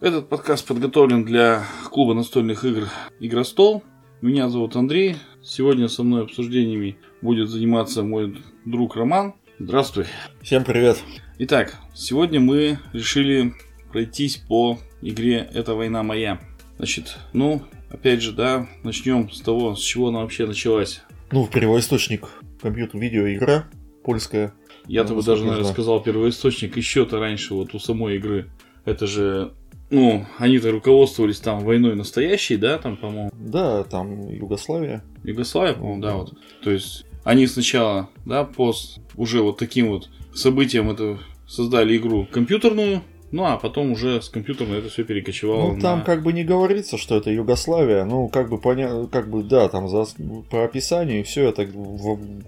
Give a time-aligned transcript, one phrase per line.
[0.00, 2.88] Этот подкаст подготовлен для клуба настольных игр
[3.20, 3.82] «Игростол».
[4.20, 5.16] Меня зовут Андрей.
[5.42, 9.34] Сегодня со мной обсуждениями будет заниматься мой друг Роман.
[9.58, 10.06] Здравствуй.
[10.42, 10.98] Всем привет.
[11.38, 13.54] Итак, сегодня мы решили
[13.92, 16.40] пройтись по игре «Это война моя».
[16.76, 21.02] Значит, ну, опять же, да, начнем с того, с чего она вообще началась.
[21.30, 22.28] Ну, первоисточник
[22.60, 23.68] компьютер видеоигра
[24.02, 24.52] польская.
[24.86, 28.50] Я-то Ну, бы даже, наверное, сказал первоисточник еще-то раньше, вот у самой игры.
[28.84, 29.54] Это же,
[29.94, 35.02] ну, они-то руководствовались там войной настоящей, да, там, по-моему, Да, там Югославия.
[35.22, 36.34] Югославия, по-моему, да, вот.
[36.62, 42.26] То есть они сначала, да, по с- уже вот таким вот событиям это создали игру
[42.30, 43.02] компьютерную,
[43.34, 46.44] ну а потом уже с компьютерной это все перекочевало Ну, там на- как бы не
[46.44, 48.04] говорится, что это Югославия.
[48.04, 50.04] Ну, как бы понятно, как бы, да, там за,
[50.50, 51.68] по описанию все это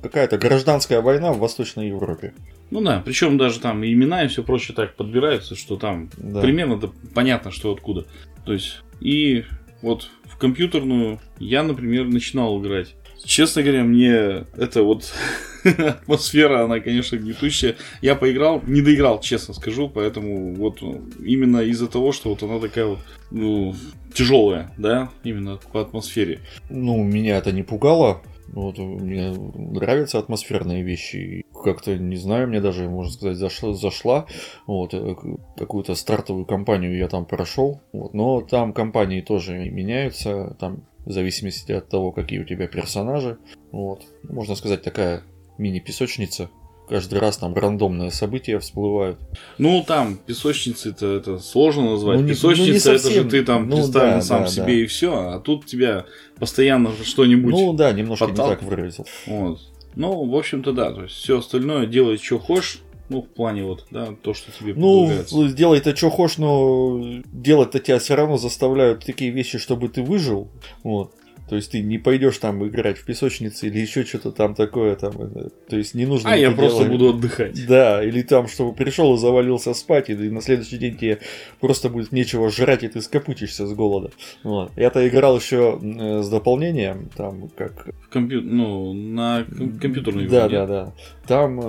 [0.03, 2.35] какая-то гражданская война в Восточной Европе.
[2.71, 6.41] Ну да, причем даже там и имена и все прочее так подбираются, что там Да.
[6.41, 6.81] примерно
[7.15, 8.07] понятно, что откуда.
[8.45, 9.45] То есть, и
[9.83, 12.95] вот в компьютерную я, например, начинал играть.
[13.25, 15.13] Честно говоря, мне это вот
[15.65, 17.77] атмосфера, она, конечно, гнетущая.
[18.03, 20.83] Я поиграл, не доиграл, честно скажу, поэтому вот
[21.19, 22.99] именно из-за того, что вот она такая вот,
[23.31, 23.75] ну,
[24.15, 26.41] тяжелая, да, именно по атмосфере.
[26.71, 28.23] Ну, меня это не пугало.
[28.49, 31.45] Вот, мне нравятся атмосферные вещи.
[31.65, 33.75] Как-то, не знаю, мне даже, можно сказать, зашла.
[33.75, 34.27] зашла.
[34.67, 35.17] Вот, э,
[35.57, 37.81] какую-то стартовую кампанию я там прошел.
[37.93, 43.39] Вот, но там компании тоже меняются, там в зависимости от того, какие у тебя персонажи.
[43.73, 44.03] Вот.
[44.25, 45.23] Можно сказать, такая
[45.57, 46.51] мини-песочница.
[46.89, 49.19] Каждый раз там рандомные события всплывают.
[49.59, 52.19] Ну, там, песочницы-то это сложно назвать.
[52.21, 54.67] Ну, не- Песочница ну, не это же ты там Ну, представлен да, сам да, себе
[54.67, 54.73] да.
[54.73, 56.05] и все, а тут тебя
[56.39, 57.53] постоянно что-нибудь.
[57.53, 58.61] Ну да, немножко не подталкивает.
[58.61, 59.07] так выразил.
[59.27, 59.59] Вот.
[59.97, 60.93] Ну, в общем-то, да.
[60.93, 62.83] То есть все остальное делай, что хочешь.
[63.09, 65.49] Ну, в плане вот, да, то, что тебе Ну, предлагается.
[65.57, 67.01] делай-то что хочешь, но
[67.33, 70.49] делать-то тебя все равно заставляют такие вещи, чтобы ты выжил.
[70.83, 71.13] Вот.
[71.49, 74.97] То есть ты не пойдешь там играть в песочнице или еще что-то там такое.
[74.97, 75.51] Там, это.
[75.69, 76.33] то есть не нужно.
[76.33, 76.91] А я просто делать.
[76.91, 77.67] буду отдыхать.
[77.69, 81.21] Да, или там, чтобы пришел и завалился спать, и на следующий день тебе
[81.61, 84.11] просто будет нечего жрать, и ты скопытишься с голода.
[84.43, 84.73] Вот.
[84.77, 88.43] Я-то играл еще э, с дополнением, там как В компью...
[88.43, 90.35] Ну, на ком- компьютерную игру.
[90.37, 90.93] да, да, да.
[91.29, 91.61] Там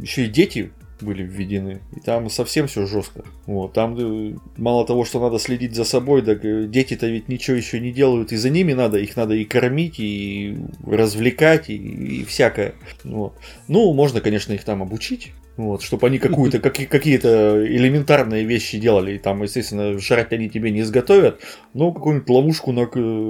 [0.00, 3.24] еще и дети были введены, и там совсем все жестко.
[3.46, 7.56] Вот, там э, мало того, что надо следить за собой, так э, дети-то ведь ничего
[7.56, 10.56] еще не делают, и за ними надо, их надо и кормить, и
[10.86, 12.74] развлекать, и, и всякое.
[13.04, 13.34] Вот.
[13.68, 15.32] Ну, можно, конечно, их там обучить.
[15.56, 19.14] Вот, чтобы они какую-то, какие- какие-то элементарные вещи делали.
[19.14, 21.40] И там, естественно, жрать они тебе не изготовят,
[21.74, 22.86] но какую-нибудь ловушку на,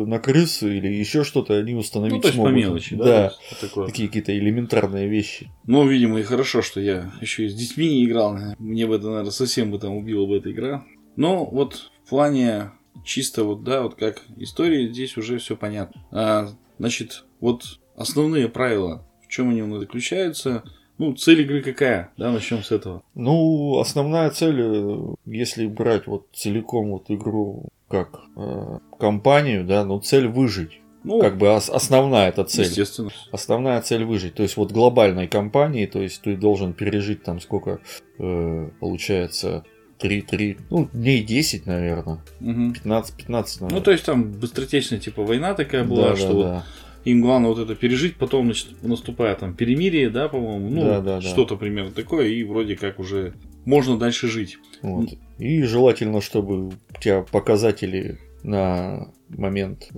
[0.07, 2.59] на крыс или еще что-то они установить Ну, то есть по смогут.
[2.59, 3.05] мелочи, да?
[3.05, 3.87] Да, такое.
[3.87, 5.51] такие какие-то элементарные вещи.
[5.67, 8.39] Ну, видимо, и хорошо, что я еще и с детьми не играл.
[8.59, 10.83] Мне бы это, наверное, совсем бы там убила бы эта игра.
[11.17, 12.71] Но вот в плане
[13.05, 16.01] чисто вот, да, вот как истории, здесь уже все понятно.
[16.11, 16.49] А,
[16.79, 17.65] значит, вот
[17.97, 20.65] основные правила, в чем они у нас заключаются.
[20.99, 22.11] Ну, цель игры какая?
[22.17, 23.03] Да, начнем с этого.
[23.15, 30.01] Ну, основная цель, э, если брать вот целиком вот игру как э, компанию, да, ну
[30.01, 30.81] цель выжить.
[31.03, 32.65] Ну, Как бы ос- основная эта цель.
[32.65, 33.11] естественно.
[33.31, 34.35] Основная цель выжить.
[34.35, 37.81] То есть вот глобальной компании, то есть ты должен пережить там сколько
[38.19, 39.65] э, получается
[40.01, 42.21] 3-3, ну, дней 10, наверное.
[42.41, 42.73] Мгм.
[42.73, 43.69] 15-15, наверное.
[43.71, 46.65] Ну, то есть там быстротечная типа война такая была, Да, что да, вот да.
[47.05, 51.21] Им главное вот это пережить, потом, значит, наступает там перемирие, да, по-моему, ну, Да, да,
[51.21, 51.21] да.
[51.21, 53.35] что-то примерно такое, и вроде как уже
[53.65, 54.59] можно дальше жить.
[54.83, 55.11] Вот.
[55.39, 59.89] И желательно, чтобы у тебя показатели на момент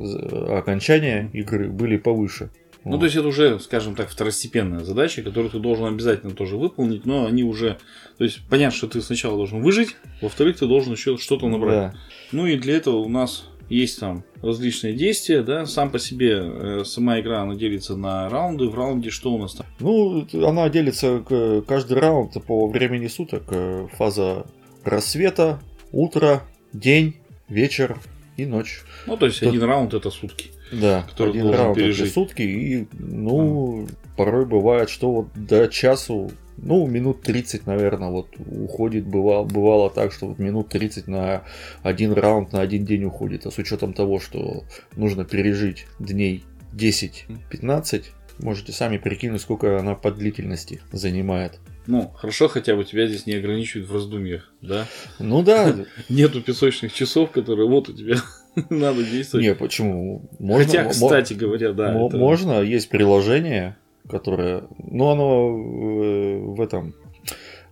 [0.49, 2.51] окончания игры были повыше.
[2.85, 3.01] Ну, Вот.
[3.01, 7.27] то есть это уже, скажем так, второстепенная задача, которую ты должен обязательно тоже выполнить, но
[7.27, 7.79] они уже...
[8.17, 11.93] То есть понятно, что ты сначала должен выжить, во-вторых, ты должен еще что-то набрать.
[11.93, 11.95] Да.
[12.31, 16.83] Ну и для этого у нас есть там различные действия, да, сам по себе э,
[16.85, 19.67] сама игра, она делится на раунды, в раунде что у нас там?
[19.81, 21.23] Ну, это- она делится
[21.67, 23.43] каждый раунд по времени суток.
[23.51, 24.47] э, Фаза
[24.85, 25.61] рассвета,
[25.93, 26.43] утро,
[26.73, 27.17] день,
[27.49, 27.99] вечер
[28.37, 28.83] и ночь.
[29.07, 30.51] Ну, то есть Тут- один раунд это сутки.
[30.73, 32.13] Да, Который один раунд это пережить.
[32.13, 32.43] сутки.
[32.43, 33.87] И, ну,
[34.17, 39.07] порой бывает, что вот до часу, ну, минут 30, наверное, вот уходит.
[39.07, 41.45] Бывало, бывало так, что вот минут 30 на
[41.83, 43.47] один раунд, на один день уходит.
[43.47, 44.65] А с учетом того, что
[44.97, 46.45] нужно пережить дней
[46.75, 48.05] 10-15,
[48.39, 51.59] можете сами прикинуть, сколько она по длительности занимает.
[51.87, 54.87] Ну, хорошо, хотя бы тебя здесь не ограничивают в раздумьях, да?
[55.21, 55.75] Ну да,
[56.09, 58.17] Нету песочных часов, которые вот у тебя
[58.71, 59.47] надо действовать.
[59.47, 60.29] не, почему?
[60.41, 62.07] Можно, Хотя, кстати говоря, да.
[62.07, 63.77] это- Можно, есть приложение,
[64.09, 66.95] которое, ну оно э, в этом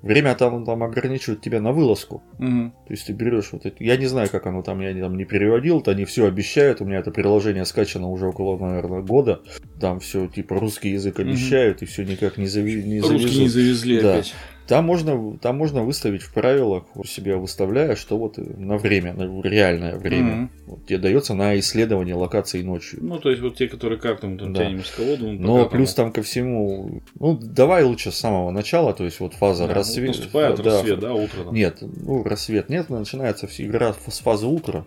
[0.05, 2.23] Время там, там ограничивает тебя на вылазку.
[2.39, 2.73] Мгм.
[2.87, 3.83] То есть ты берешь вот это.
[3.83, 6.83] Я не знаю, как оно там, я там не переводил, то они все обещают.
[6.83, 9.41] У меня это приложение скачано уже около, наверное, года.
[9.81, 12.83] Там все типа русский язык обещают, и все никак не, зави...
[12.83, 13.53] не Русские не завезут.
[13.53, 14.13] завезли Да.
[14.13, 14.35] опять.
[14.66, 19.43] Там можно, там можно выставить в правилах, у себя выставляя, что вот на время, на
[19.43, 20.50] реальное время, Мгм.
[20.66, 23.00] вот тебе дается на исследование локаций ночью.
[23.02, 24.61] Ну, то есть вот те, которые карты мы там Да.
[24.64, 29.05] тянем мы Но плюс там там ко всему, ну давай лучше с самого начала, то
[29.05, 30.08] есть вот фаза Да, рассвета.
[30.08, 31.55] вот наступает рассвет, да, утро там.
[31.55, 34.84] Нет, ну рассвет нет, начинается вся игра с фазы утра.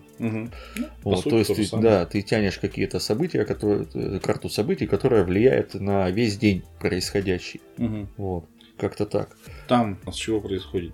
[1.02, 4.86] По Вот, сути, то есть ты, да, ты тянешь какие-то события, которые, э, карту событий,
[4.86, 7.60] которая влияет на весь день происходящий.
[7.76, 8.08] Мгм.
[8.16, 8.44] Вот,
[8.78, 9.36] как-то так.
[9.68, 10.92] Там с чего происходит?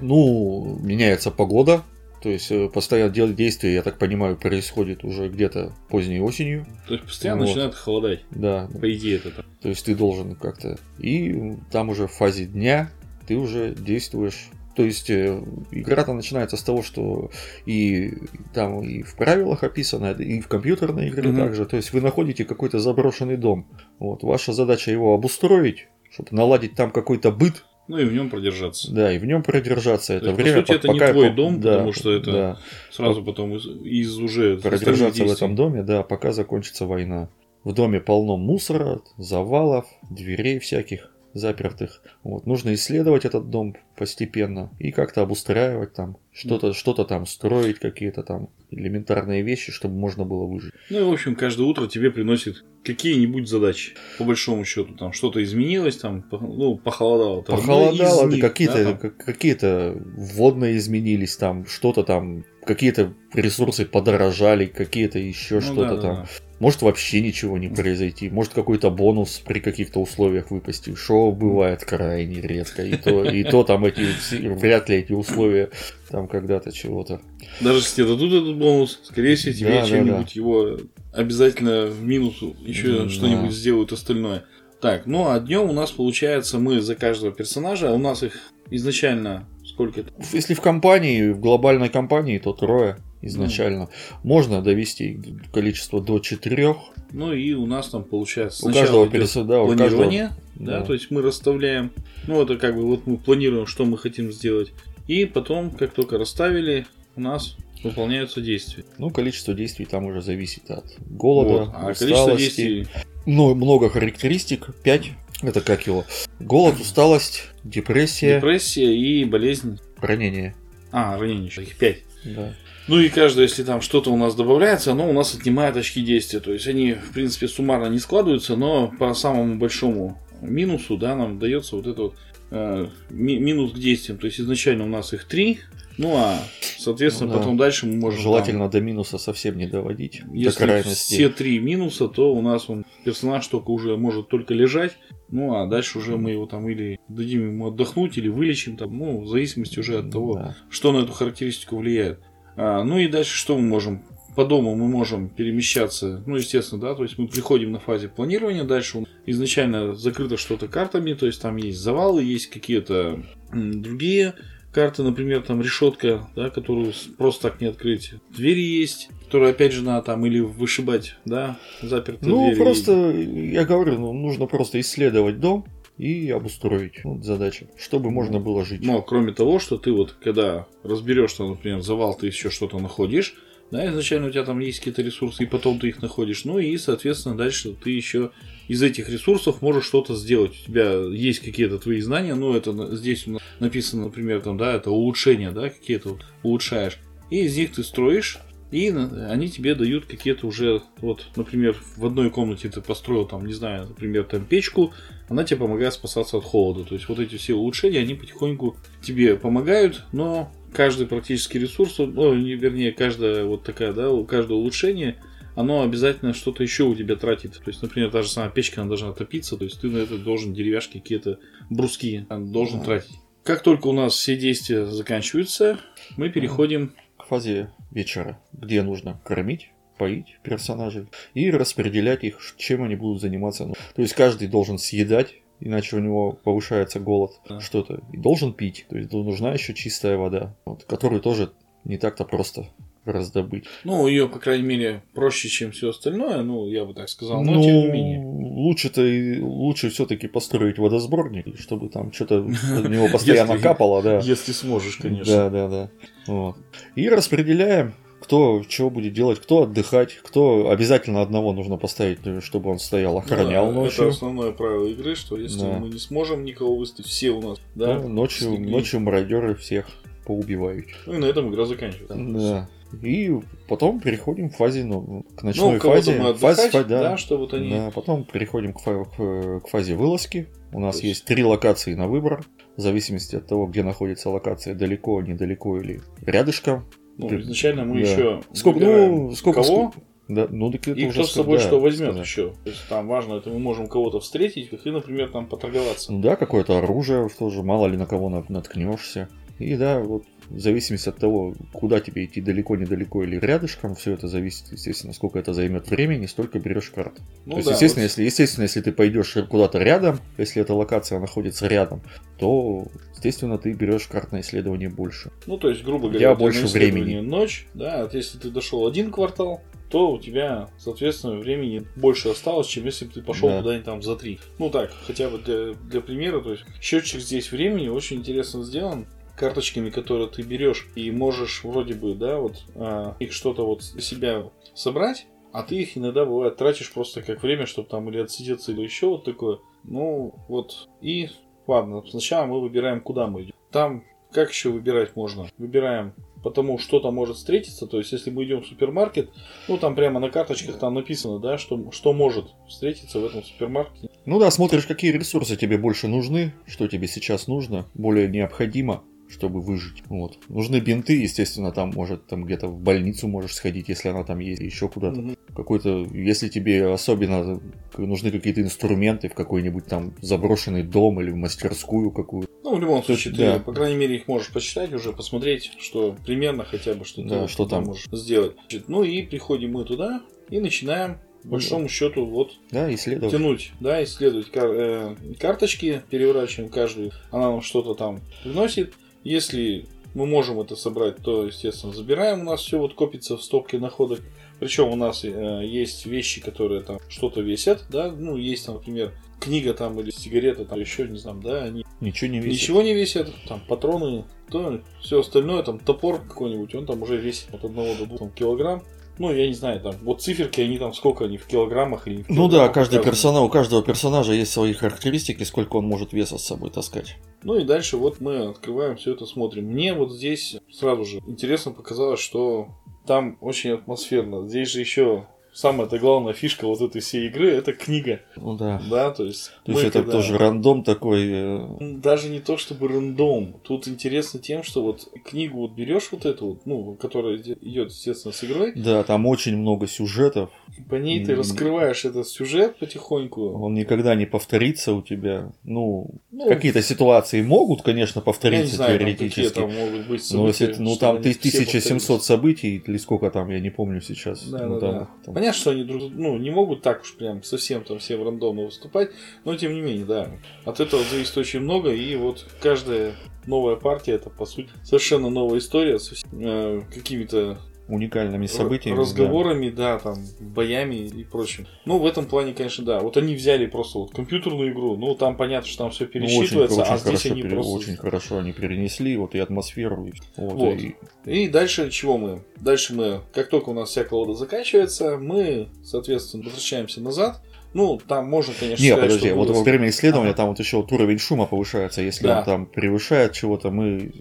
[0.00, 1.82] Ну, меняется погода,
[2.22, 6.66] то есть э, постоянно дел- действие, я так понимаю, происходит уже где-то поздней осенью.
[6.88, 7.48] То есть постоянно Вот.
[7.48, 8.20] начинает холодать.
[8.30, 9.46] Да, По идее это так.
[9.60, 10.78] то есть ты должен как-то...
[10.98, 12.90] И там уже в фазе дня
[13.26, 14.48] ты уже действуешь.
[14.74, 15.40] То есть э,
[15.70, 17.30] игра-то начинается с того, что
[17.64, 18.14] и
[18.52, 21.36] там и в правилах описано, и в компьютерной игре Мгм.
[21.38, 21.64] также.
[21.66, 23.68] То есть вы находите какой-то заброшенный дом.
[24.00, 28.92] Вот, ваша задача его обустроить, чтобы наладить там какой-то быт, Ну и в нем продержаться.
[28.94, 30.60] да, и в нем продержаться это есть, по время.
[30.60, 32.58] сути, это не пока- твой дом, да, потому что это да.
[32.90, 37.28] Сразу потом из, из уже продержаться в этом доме, да, пока закончится война.
[37.64, 42.00] В доме полно мусора, завалов, дверей всяких запертых.
[42.22, 42.46] Вот.
[42.46, 48.48] Нужно исследовать этот дом постепенно и как-то обустраивать там, что-то что там строить, какие-то там
[48.70, 50.72] элементарные вещи, чтобы можно было выжить.
[50.90, 53.94] Ну и, в общем, каждое утро тебе приносит какие-нибудь задачи.
[54.18, 57.42] По большому счету, там что-то изменилось, там, ну, похолодало.
[57.42, 59.10] Там, Похолодало, ну, из них, какие-то, да, там.
[59.10, 66.02] какие-то водные изменились, там что-то там, какие-то ресурсы подорожали, какие-то еще Ну что-то да, да,
[66.02, 66.14] там.
[66.16, 66.28] да.
[66.64, 68.30] Может вообще ничего не произойти.
[68.30, 70.88] Может какой-то бонус при каких-то условиях выпасть.
[70.96, 72.82] Шо бывает крайне редко.
[72.82, 74.06] И то, и то там эти
[74.48, 75.68] вряд ли эти условия
[76.08, 77.20] там когда-то чего-то.
[77.60, 80.78] Даже если тебе дадут этот бонус, скорее всего, тебе Да, да, чем-нибудь его
[81.12, 83.08] обязательно в минус еще Да.
[83.10, 84.44] что-нибудь сделают остальное.
[84.80, 88.40] Так, ну а днем у нас получается мы за каждого персонажа, а у нас их
[88.70, 90.14] изначально сколько это?
[90.32, 92.96] Если в компании, в глобальной компании, то трое
[93.26, 93.88] изначально.
[94.22, 95.20] Можно довести
[95.52, 96.76] количество до четырех.
[97.12, 100.80] Ну и у нас там получается У каждого идет персо- да, у планирование, каждого- да,
[100.80, 100.84] да.
[100.86, 101.92] то есть мы расставляем,
[102.26, 104.72] ну это как бы вот мы планируем, что мы хотим сделать,
[105.06, 106.86] и потом, как только расставили,
[107.16, 108.84] у нас выполняются действия.
[108.98, 111.68] Ну, количество действий там уже зависит от голода, Вот.
[111.74, 112.42] А количество усталости.
[112.44, 112.86] действий,
[113.26, 114.74] Ну, много характеристик.
[114.82, 115.12] 5.
[115.42, 116.04] Это как его?
[116.40, 119.78] Голод, усталость, депрессия, депрессия и болезнь.
[120.00, 120.54] ранение.
[120.90, 121.98] А, ранение еще, их 5.
[122.24, 122.54] Да.
[122.86, 126.40] Ну и каждое, если там что-то у нас добавляется, оно у нас отнимает очки действия.
[126.40, 131.38] То есть они, в принципе, суммарно не складываются, но по самому большому минусу, да, нам
[131.38, 132.14] дается вот это вот
[132.50, 134.18] э, ми- минус к действиям.
[134.18, 135.60] То есть изначально у нас их 3,
[135.96, 136.38] ну а,
[136.78, 137.38] соответственно, Ну да.
[137.40, 138.18] потом дальше мы можем...
[138.18, 140.22] там, Желательно до минуса совсем не доводить.
[140.26, 141.14] до если крайности.
[141.14, 144.98] все три минуса, то у нас он персонаж только уже может только лежать.
[145.30, 149.22] Ну а дальше уже мы его там или дадим ему отдохнуть, или вылечим там, ну,
[149.22, 150.56] в зависимости уже от того, Да.
[150.68, 152.20] что на эту характеристику влияет.
[152.56, 154.02] А, ну и дальше что мы можем?
[154.36, 158.64] По дому мы можем перемещаться, ну, естественно, да, то есть мы приходим на фазе планирования,
[158.64, 163.22] дальше изначально закрыто что-то картами, то есть там есть завалы, есть какие-то
[163.52, 164.34] другие
[164.72, 168.14] карты, например, там решетка, да, которую просто так не открыть.
[168.30, 172.58] Двери есть, которые опять же надо там или вышибать, да, запертые Ну, двери.
[172.60, 175.64] просто, я говорю, ну, нужно просто исследовать дом
[175.98, 177.04] и обустроить.
[177.04, 177.66] Вот задача.
[177.78, 178.82] Чтобы можно было жить.
[178.82, 183.34] Но кроме того, что ты вот когда разберешь, что, например, завал, ты еще что-то находишь,
[183.70, 186.44] да, изначально у тебя там есть какие-то ресурсы, и потом ты их находишь.
[186.44, 188.30] Ну и, соответственно, дальше ты еще
[188.68, 190.52] из этих ресурсов можешь что-то сделать.
[190.62, 194.74] У тебя есть какие-то твои знания, ну это здесь у нас написано, например, там, да,
[194.74, 196.98] это улучшения, да, какие-то вот улучшаешь.
[197.30, 198.38] И из них ты строишь,
[198.70, 203.54] и они тебе дают какие-то уже, вот, например, в одной комнате ты построил там, не
[203.54, 204.92] знаю, например, там печку,
[205.28, 206.84] она тебе помогает спасаться от холода.
[206.84, 212.34] То есть вот эти все улучшения, они потихоньку тебе помогают, но каждый практически ресурс, ну,
[212.34, 215.16] не- вернее, каждая вот такая, да, у каждого улучшения,
[215.56, 217.52] оно обязательно что-то еще у тебя тратит.
[217.54, 220.18] То есть, например, та же самая печка, она должна топиться, то есть ты на это
[220.18, 221.38] должен деревяшки какие-то
[221.70, 222.84] бруски а, должен Да.
[222.86, 223.14] тратить.
[223.44, 225.78] Как только у нас все действия заканчиваются,
[226.16, 232.96] мы переходим К фазе вечера, где нужно кормить, поить персонажей и распределять их, чем они
[232.96, 233.66] будут заниматься.
[233.66, 237.60] Ну, То есть каждый должен съедать, иначе у него повышается голод, Да.
[237.60, 238.00] что-то.
[238.12, 238.86] И должен пить.
[238.88, 241.50] То есть нужна еще чистая вода, вот, которую тоже
[241.84, 242.66] не так-то просто
[243.04, 243.64] раздобыть.
[243.84, 247.52] Ну, ее, по крайней мере, проще, чем все остальное, ну, я бы так сказал, но
[247.52, 248.24] Ну, тем не менее.
[248.24, 249.02] лучше-то
[249.44, 252.44] лучше все-таки построить водосборник, чтобы там что-то от
[252.88, 254.20] него постоянно капало, да.
[254.20, 255.50] Если сможешь, конечно.
[255.50, 255.90] Да, да,
[256.26, 256.54] да.
[256.96, 257.92] И распределяем,
[258.24, 263.16] кто чего будет делать, кто отдыхать, кто обязательно одного нужно поставить, э, чтобы он стоял,
[263.18, 264.04] охранял Да, ночью.
[264.06, 265.78] Это основное правило игры, что если Да.
[265.78, 268.70] мы не сможем никого выставить, все у нас, Да, да, ночью, слегли.
[268.70, 269.86] ночью мародеры всех
[270.26, 270.86] поубивают.
[271.06, 272.14] Ну и на этом игра заканчивается.
[272.16, 272.68] Да.
[273.02, 273.30] И
[273.68, 276.18] потом переходим к фазе, ну, к Ну, ночной кого-то фазе.
[276.20, 277.70] мы Фаз- отдыхать, фа- да, что вот они...
[277.70, 280.46] Да, потом переходим к, фа- к- фазе вылазки.
[280.72, 282.44] У нас есть- есть три локации на выбор,
[282.76, 286.84] в зависимости от того, где находится локация, далеко, недалеко или рядышком.
[287.16, 288.10] Ну, Ты- изначально мы да.
[288.10, 291.58] еще Сколько, ну, сколько, кого сколько- Да, ну, так это и уже кто с собой
[291.58, 292.26] да, что возьмет сказать.
[292.26, 292.48] еще.
[292.64, 296.12] То есть там важно, это мы можем кого-то встретить и, например, там поторговаться.
[296.12, 299.28] Ну Да, какое-то оружие тоже, мало ли на кого на- наткнешься.
[299.58, 304.12] И да, вот в зависимости от того, куда тебе идти, далеко, недалеко или рядышком, все
[304.12, 307.14] это зависит, естественно, сколько это займет времени, столько берешь карт.
[307.46, 310.74] Ну То есть, да, естественно, вот- если, естественно, если ты пойдешь куда-то рядом, если эта
[310.74, 312.02] локация находится рядом,
[312.38, 315.30] то, естественно, ты берешь карт на исследование больше.
[315.46, 317.20] Ну, то есть, грубо Я говоря, тебя больше времени.
[317.20, 322.84] ночь, да, если ты дошел один квартал, то у тебя, соответственно, времени больше осталось, чем
[322.86, 323.58] если бы ты пошел Да.
[323.58, 324.40] куда-нибудь там за три.
[324.58, 329.06] Ну так, хотя бы для, для примера, то есть счетчик здесь времени очень интересно сделан
[329.36, 334.02] карточками, которые ты берешь и можешь вроде бы, да, вот а, их что-то вот для
[334.02, 338.72] себя собрать, а ты их иногда бывает тратишь просто как время, чтобы там или отсидеться,
[338.72, 339.58] или еще вот такое.
[339.84, 340.88] Ну, вот.
[341.00, 341.28] И
[341.66, 343.54] ладно, сначала мы выбираем, куда мы идем.
[343.70, 345.46] Там как еще выбирать можно?
[345.58, 346.14] Выбираем
[346.44, 347.86] потому что там может встретиться.
[347.86, 349.30] То есть, если мы идем в супермаркет,
[349.66, 354.10] ну там прямо на карточках там написано, да, что, что может встретиться в этом супермаркете.
[354.26, 359.02] Ну да, смотришь, какие ресурсы тебе больше нужны, что тебе сейчас нужно, более необходимо,
[359.34, 360.02] чтобы выжить.
[360.08, 360.38] Вот.
[360.48, 364.62] Нужны бинты, естественно, там может там где-то в больницу можешь сходить, если она там есть,
[364.62, 365.20] еще куда-то.
[365.20, 365.36] Мгм.
[365.54, 367.60] Какой-то, если тебе особенно
[367.98, 373.02] нужны какие-то инструменты в какой-нибудь там заброшенный дом или в мастерскую какую Ну, в любом
[373.04, 373.58] случае, да.
[373.58, 377.46] ты, по крайней мере, их можешь почитать уже, посмотреть, что примерно хотя бы, что Да,
[377.46, 377.84] ты что там.
[377.84, 378.56] можешь сделать.
[378.88, 383.30] Ну и приходим мы туда и начинаем, по большому счету, вот да, исследовать.
[383.32, 388.94] тянуть, да, исследовать кар- э, карточки, переворачиваем каждую, она нам что-то там приносит.
[389.24, 392.42] Если мы можем это собрать, то, естественно, забираем.
[392.42, 394.20] У нас все вот копится в стопке находок.
[394.60, 399.12] Причем у нас э, есть вещи, которые там что-то весят, да, ну, есть, там, например,
[399.40, 402.52] книга там или сигарета, там еще, не знаю, да, они Ничего не весит.
[402.62, 407.52] ничего не весят, там патроны, то все остальное, там топор какой-нибудь, он там уже весит
[407.52, 408.84] от 1 до 2 килограмм.
[409.18, 412.48] Ну, я не знаю, там, вот циферки, они там сколько они в килограммах или Ну
[412.48, 416.70] да, каждый персонаж, у каждого персонажа есть свои характеристики, сколько он может веса с собой
[416.70, 417.16] таскать.
[417.44, 419.66] Ну и дальше вот мы открываем все это, смотрим.
[419.66, 422.68] Мне вот здесь сразу же интересно показалось, что
[423.06, 424.48] там очень атмосферно.
[424.48, 428.20] Здесь же еще самая-то главная фишка вот этой всей игры это книга.
[428.36, 428.82] Ну да.
[428.90, 429.52] Да, то есть.
[429.64, 431.22] То есть это когда- тоже рандом такой.
[431.32, 433.56] э, Даже не то чтобы рандом.
[433.62, 437.90] Тут интересно тем, что вот книгу вот берешь вот эту вот, ну, которая иде- идет,
[437.90, 440.50] естественно, с игрой, Да, там очень много сюжетов.
[440.76, 443.52] и по ней ты раскрываешь этот сюжет потихоньку.
[443.62, 445.52] Он никогда не повторится у тебя.
[445.62, 449.54] Ну, Ну, какие-то ситуации могут, конечно, я не повториться знаю, там, какие теоретически.
[449.60, 453.30] там могут быть Но если, события, ну там они ты- все 1700 событий, или сколько
[453.30, 454.42] там, я не помню сейчас.
[454.48, 455.08] Да, Ну, да, там- да.
[455.24, 458.62] там- Понятно, что они друг, ну, не могут так уж прям совсем там все рандомно
[458.62, 459.10] выступать,
[459.44, 460.30] но тем не менее, да.
[460.64, 463.14] От этого зависит очень много, и вот каждая
[463.46, 468.98] новая партия это по сути совершенно новая история с э, какими-то уникальными событиями.
[468.98, 469.98] разговорами, да.
[469.98, 471.66] там, боями и прочим.
[471.84, 473.00] Ну, в этом плане, конечно, да.
[473.00, 476.10] Вот они взяли просто вот компьютерную игру, ну, там понятно, что там все да.
[476.14, 477.72] Ну, пересчитывается, очень, а очень здесь они пере- просто...
[477.72, 480.06] очень хорошо они перенесли вот и атмосферу.
[480.06, 480.78] И, вот, Вот.
[480.78, 482.42] и- И дальше чего мы?
[482.56, 487.42] Дальше мы, как только у нас вся колода заканчивается, мы, соответственно, возвращаемся назад.
[487.74, 490.36] Ну, там можно, конечно, Не, сказать, подожди, вот было- во время исследования Ага.
[490.36, 492.02] там вот еще вот уровень шума повышается.
[492.02, 492.38] Если Да.
[492.38, 494.12] он там превышает чего-то, мы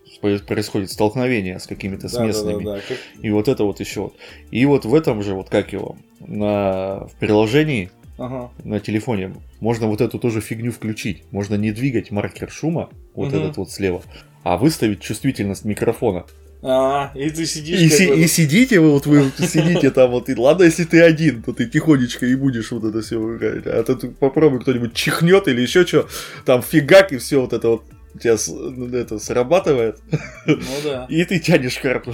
[0.48, 2.64] происходит столкновение с какими-то с Да, да, местными.
[2.64, 4.02] да, да, как- И вот это вот еще.
[4.02, 4.16] вот.
[4.52, 8.50] И вот в этом же, вот как его, на, в приложении Ага.
[8.64, 11.24] на телефоне можно вот эту тоже фигню включить.
[11.32, 13.38] Можно не двигать маркер шума, вот Мгм.
[13.44, 14.02] этот вот слева,
[14.44, 16.26] а выставить чувствительность микрофона.
[16.66, 20.30] А, и ты сидишь И, си- и этом- сидите вы, вот вы сидите там вот,
[20.30, 23.68] и ладно, если ты один, то ты тихонечко и будешь вот это все играть.
[23.68, 26.08] А то ты попробуй кто-нибудь чихнет или еще что,
[26.46, 27.84] там фигак и все вот это вот
[28.20, 29.98] тебя ну, это срабатывает,
[30.46, 31.06] Ну да.
[31.10, 32.14] и ты тянешь карту.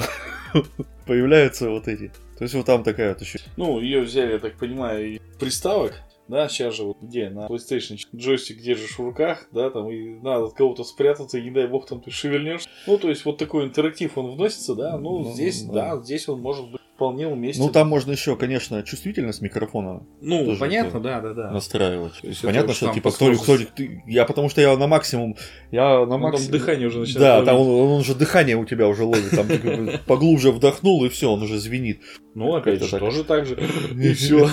[1.06, 2.12] Появляются вот эти.
[2.38, 3.39] То есть вот там такая вот еще.
[3.58, 5.94] Ну, ее взяли, я так понимаю, из приставок.
[6.30, 10.46] Да, сейчас же вот где на PlayStation джойстик держишь в руках, да, там, и надо
[10.46, 12.64] от кого-то спрятаться, и не дай бог там ты шевельнешь.
[12.88, 15.96] Ну, то есть вот такой интерактив он вносится, да, ну, Ну, здесь, да.
[15.96, 16.02] да.
[16.02, 17.64] здесь он может быть вполне уместен.
[17.64, 21.50] Ну, там можно еще, конечно, чувствительность микрофона ну, понятно, да, да, да.
[21.52, 22.20] настраивать.
[22.22, 25.38] То есть Понятно, что там типа кто, кто, ты- я потому что я на максимум,
[25.72, 26.52] я на Ну, там максимум.
[26.52, 27.72] дыхание уже начинает Да, там ловить.
[27.72, 31.42] он, он уже дыхание у тебя уже ловит, там бы поглубже вдохнул и все, он
[31.42, 32.02] уже звенит.
[32.36, 33.58] Ну, опять же, тоже так же.
[33.96, 34.50] И все.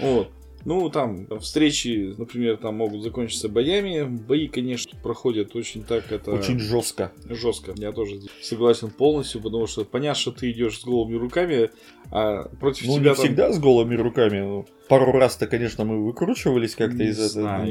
[0.00, 0.28] Вот.
[0.66, 4.04] Ну, там встречи, например, там могут закончиться боями.
[4.04, 7.12] Бои, конечно, проходят очень так это Очень жестко.
[7.28, 7.74] жестко.
[7.76, 11.70] Я тоже согласен полностью, потому что понятно, что ты идешь с голыми руками,
[12.10, 14.40] а против Ну, тебя не там- всегда с голыми руками.
[14.40, 17.44] ну, Пару раз-то, конечно, мы выкручивались как-то из этого.
[17.44, 17.64] да.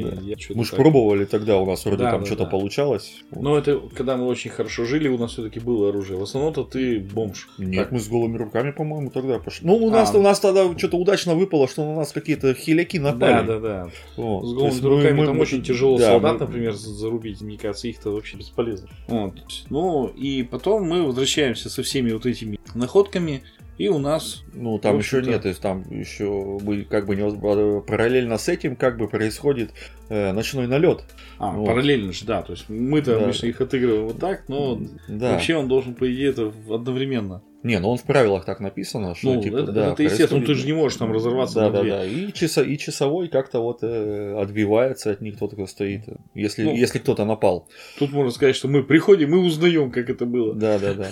[0.54, 2.50] Мы же так- пробовали тогда, у нас вроде Да, там да, что-то да.
[2.50, 3.22] получалось.
[3.30, 6.18] Но это когда мы очень хорошо жили, у нас все-таки было оружие.
[6.18, 7.48] В основном-то ты бомж.
[7.58, 7.92] Нет, Так.
[7.92, 9.64] мы с голыми руками, по-моему, тогда пошли.
[9.66, 10.18] Ну, у нас, А.
[10.18, 13.46] у нас тогда что-то удачно выпало, что на нас какие-то хиляки напали.
[13.46, 13.88] Да, да, да.
[14.16, 14.44] Вот.
[14.46, 17.40] С голыми мы- руками мы- там очень тяжело да, солдат, мы- например, за- зарубить.
[17.42, 18.88] Мне кажется, их-то вообще бесполезно.
[19.06, 19.34] Вот.
[19.70, 23.42] Ну, и потом мы возвращаемся со всеми вот этими находками,
[23.78, 27.80] и у нас Ну, там еще нет, то есть там еще мы как бы не-
[27.82, 29.70] параллельно с этим как бы происходит
[30.08, 31.04] э, ночной налет.
[31.38, 31.66] А, Вот.
[31.66, 32.42] параллельно же, да.
[32.42, 33.24] То есть мы-то Да.
[33.24, 34.78] обычно их отыгрываем вот так, но
[35.08, 35.32] Да.
[35.32, 37.42] вообще он должен, по идее, это одновременно.
[37.64, 40.46] Не, ну он в правилах так написано, что Ну, типа, это, да, это естественно, происходит-
[40.46, 41.90] ты же не можешь там разорваться Да, на да, две.
[41.92, 42.04] да.
[42.04, 46.02] И, часа, и часовой как-то вот э, отбивается от них, кто-то стоит.
[46.34, 46.74] Если, Ну.
[46.76, 47.66] если кто-то напал.
[47.98, 50.54] Тут можно сказать, что мы приходим и узнаем, как это было.
[50.54, 51.08] Да, да, да.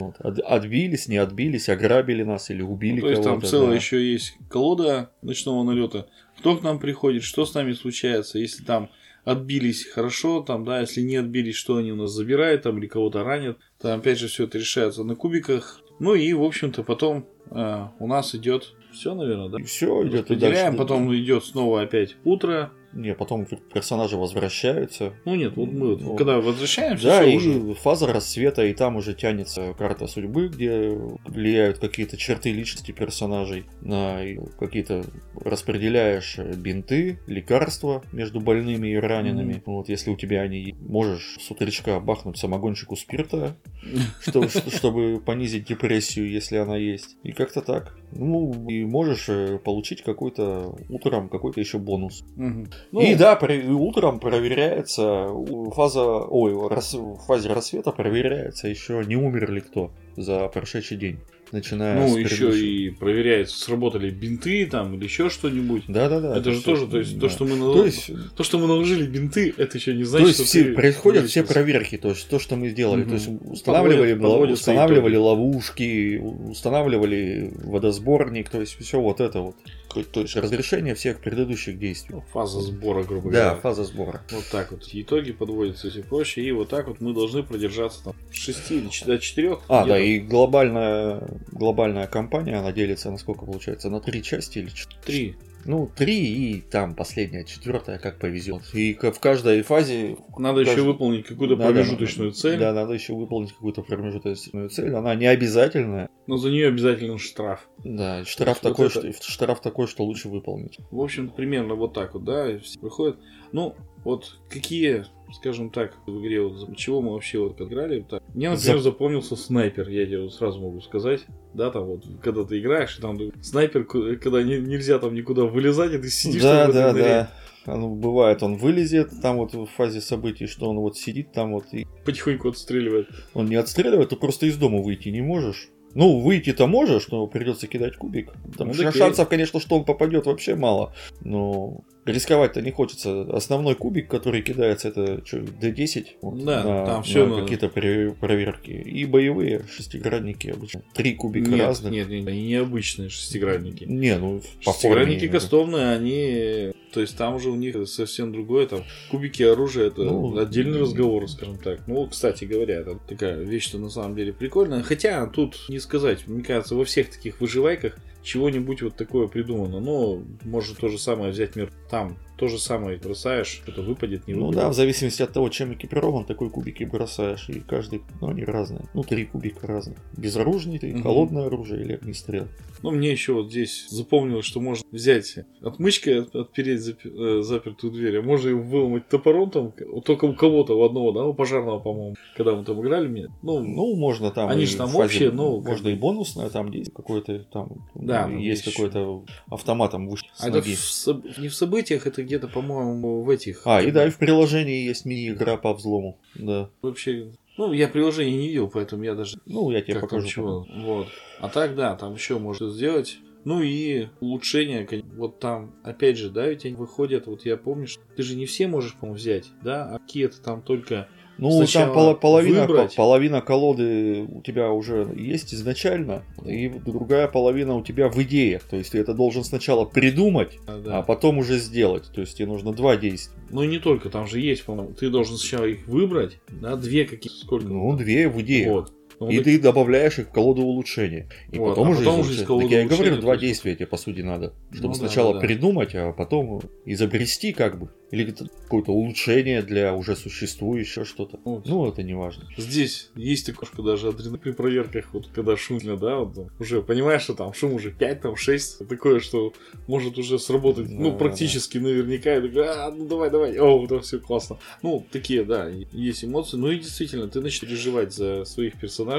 [0.00, 0.14] Вот.
[0.20, 3.46] Отбились, не отбились, ограбили нас или убили Ну, то есть там кого-то.
[3.48, 3.74] целая да.
[3.76, 6.06] еще есть колода ночного налета.
[6.38, 8.88] Кто к нам приходит, что с нами случается, если там
[9.26, 13.22] отбились хорошо, там, да, если не отбились, что они у нас забирают, там, или кого-то
[13.22, 13.58] ранят.
[13.78, 15.82] Там, опять же, все это решается на кубиках.
[16.00, 19.58] Ну и, в общем-то, потом э, у нас идет все, наверное, да?
[19.64, 20.78] Все, идет Распределяем, дальше.
[20.78, 22.72] потом идет снова опять утро.
[22.92, 25.12] Не, потом персонажи возвращаются.
[25.24, 27.74] Ну нет, вот мы вот, Ну, когда возвращаемся, Да, и уже.
[27.74, 30.90] фаза рассвета, и там уже тянется карта судьбы, где
[31.26, 34.20] влияют какие-то черты личности персонажей, на
[34.58, 35.04] какие-то
[35.34, 39.54] распределяешь бинты, лекарства между больными и ранеными.
[39.54, 39.62] Мгм.
[39.66, 43.56] Вот если у тебя они можешь с утречка бахнуть самогончику спирта,
[44.20, 47.16] что- что- чтобы понизить депрессию, если она есть.
[47.22, 47.96] И как-то так.
[48.12, 52.24] Ну, и можешь э, получить какой-то утром какой-то еще бонус.
[52.36, 52.66] Мгм.
[52.92, 55.28] Ну, И да, при- утром проверяется
[55.74, 61.20] фаза, ой, рас- в фазе рассвета проверяется еще не умер ли кто за прошедший день,
[61.52, 65.84] начиная ну с еще и проверяется, сработали бинты там или еще что-нибудь.
[65.88, 66.36] Да, да, да.
[66.38, 67.20] это же всё- тоже, то есть, да.
[67.20, 70.26] то, что мы То есть, то, что мы наложили бинты, это еще не то значит,
[70.28, 73.04] есть что все, ты происходят все проверки, то есть то, что мы сделали.
[73.04, 79.56] То есть устанавливали, Подводят- устанавливали ловушки, устанавливали водосборник, то есть все вот это вот.
[79.92, 82.14] То- То есть разрешение всех предыдущих действий.
[82.16, 83.60] Ну, Фаза сбора, грубо Да, говоря.
[83.60, 84.22] фаза сбора.
[84.30, 84.88] Вот так вот.
[84.92, 86.46] Итоги подводятся и все прочее.
[86.46, 89.58] И вот так вот мы должны продержаться там с 6 или 4.
[89.68, 91.20] А, да, и глобальная,
[91.52, 93.90] глобальная компания, она делится на сколько получается?
[93.90, 95.00] На три части или четыре?
[95.04, 95.36] 3.
[95.66, 98.62] Ну, три и там последняя, четвертая, как повезет.
[98.72, 100.16] И в каждой фазе...
[100.38, 104.94] Надо еще каждый- выполнить какую-то Надо- промежуточную цель, Да, надо еще выполнить какую-то промежуточную цель.
[104.94, 106.08] Она не обязательная.
[106.26, 107.68] но за нее обязательно штраф.
[107.84, 110.78] Да, штраф есть вот такой, это- что, штраф такой, что лучше выполнить.
[110.90, 112.46] В общем, примерно вот так вот, да,
[112.80, 113.18] приходят.
[113.52, 118.04] Ну, вот какие, скажем так, в игре, вот, чего мы вообще вот играли.
[118.08, 118.22] Так.
[118.34, 121.20] Мне, например, За- запомнился снайпер, я тебе вот сразу могу сказать.
[121.54, 125.98] Да, там вот, когда ты играешь, там снайпер, когда не- нельзя там никуда вылезать, и
[125.98, 127.32] ты сидишь да, там в этой да,
[127.66, 127.76] да.
[127.76, 131.66] Ну, бывает, он вылезет там вот в фазе событий, что он вот сидит там вот
[131.72, 133.08] и потихоньку отстреливает.
[133.34, 135.68] он не отстреливает, ты просто из дома выйти не можешь.
[135.92, 138.32] Ну, выйти-то можешь, но придется кидать кубик.
[138.56, 140.94] Там Ну, шансов, конечно, что он попадет вообще мало.
[141.20, 143.22] Но рисковать-то не хочется.
[143.34, 146.06] Основной кубик, который кидается, это что, D10.
[146.22, 148.70] Вот, Да, на, там всё на на- какие-то проверки.
[148.70, 150.82] И боевые шестигранники обычно.
[150.94, 151.92] Три кубика Нет, разных.
[151.92, 153.84] нет, нет, они необычные шестигранники.
[153.84, 154.72] Не, ну, по форме.
[154.72, 155.32] Шестигранники виду.
[155.32, 156.72] кастомные, они...
[156.92, 158.66] То есть там уже у них совсем другое.
[158.66, 158.82] Там
[159.12, 161.86] кубики оружия это Ну, отдельный разговор, скажем так.
[161.86, 164.82] Ну, кстати говоря, это такая вещь, что на самом деле прикольная.
[164.82, 169.78] Хотя тут не сказать, мне кажется, во всех таких выживайках чего-нибудь вот такое придумано.
[169.80, 171.70] Но можно то же самое взять мир.
[171.90, 174.60] Там то же самое бросаешь, это выпадет, не Ну выпадет.
[174.62, 177.50] да, в зависимости от того, чем экипирован, такой кубик и бросаешь.
[177.50, 178.84] И каждый, ну они разные.
[178.94, 179.98] Ну, три кубика разных.
[180.16, 181.02] Безоружный, ты, Мгм.
[181.02, 182.46] холодное оружие или огнестрел.
[182.82, 187.92] Ну, мне еще вот здесь запомнилось, что можно взять отмычкой, от- отпереть запи- э, запертую
[187.92, 189.72] дверь, а можно ее выломать топором там,
[190.02, 193.60] только у кого-то, у одного, да, у пожарного, по-моему, когда мы там играли, мне, ну,
[193.60, 194.48] Ну, можно там.
[194.48, 197.68] Они же там фазе- общие, ну, как Можно и бонусное там есть какой-то там.
[197.94, 202.22] Да, ну, ну, есть есть какой-то автоматом выше а это в не в событиях, это
[202.22, 203.62] где-то, по-моему, в этих.
[203.64, 206.18] А, и да, и в приложении есть мини-игра по взлому.
[206.34, 206.70] Да.
[206.82, 210.28] Вообще, ну, я приложение не видел, поэтому я даже Ну, я тебе как покажу.
[210.28, 210.66] чего.
[210.76, 211.08] Вот.
[211.40, 213.18] А так, да, там еще можно сделать.
[213.44, 218.02] Ну и улучшение, вот там, опять же, да, ведь они выходят, вот я помню, что
[218.14, 221.08] ты же не все можешь, по-моему, взять, да, а какие-то там только...
[221.40, 222.94] Ну, там поло- половина, выбрать.
[222.94, 228.62] половина колоды у тебя уже есть изначально, и другая половина у тебя в идеях.
[228.64, 230.98] То есть ты это должен сначала придумать, а, да.
[230.98, 232.10] а потом уже сделать.
[232.14, 233.40] То есть тебе нужно два действия.
[233.50, 237.06] Ну и не только, там же есть, по-моему, ты должен сначала их выбрать, да, две
[237.06, 237.66] какие сколько?
[237.66, 238.70] Ну, две в идеях.
[238.70, 238.92] Вот.
[239.20, 241.28] Ну, И так- ты добавляешь их в колоду улучшения.
[241.52, 243.42] И Вот, потом а уже потом уже из колоды Так я и говорю, два есть-
[243.42, 244.54] действия тебе, по сути, надо.
[244.72, 245.46] Чтобы Ну да, сначала да, да.
[245.46, 247.90] придумать, а потом изобрести как бы.
[248.10, 251.38] Или это какое-то улучшение для уже существующего что-то.
[251.44, 251.66] Вот.
[251.66, 252.48] Ну, это не важно.
[252.56, 257.52] Здесь есть что даже при проверках, вот когда шумно, да, вот, уже понимаешь, что там
[257.52, 259.52] шум уже 5, там 6, такое, что
[259.86, 264.00] может уже сработать, ну, Да, практически наверняка, и такой, а, ну давай, давай, о, там
[264.00, 264.58] все классно.
[264.82, 269.09] Ну, такие, да, есть эмоции, ну и действительно, ты начинаешь переживать за своих персонажей.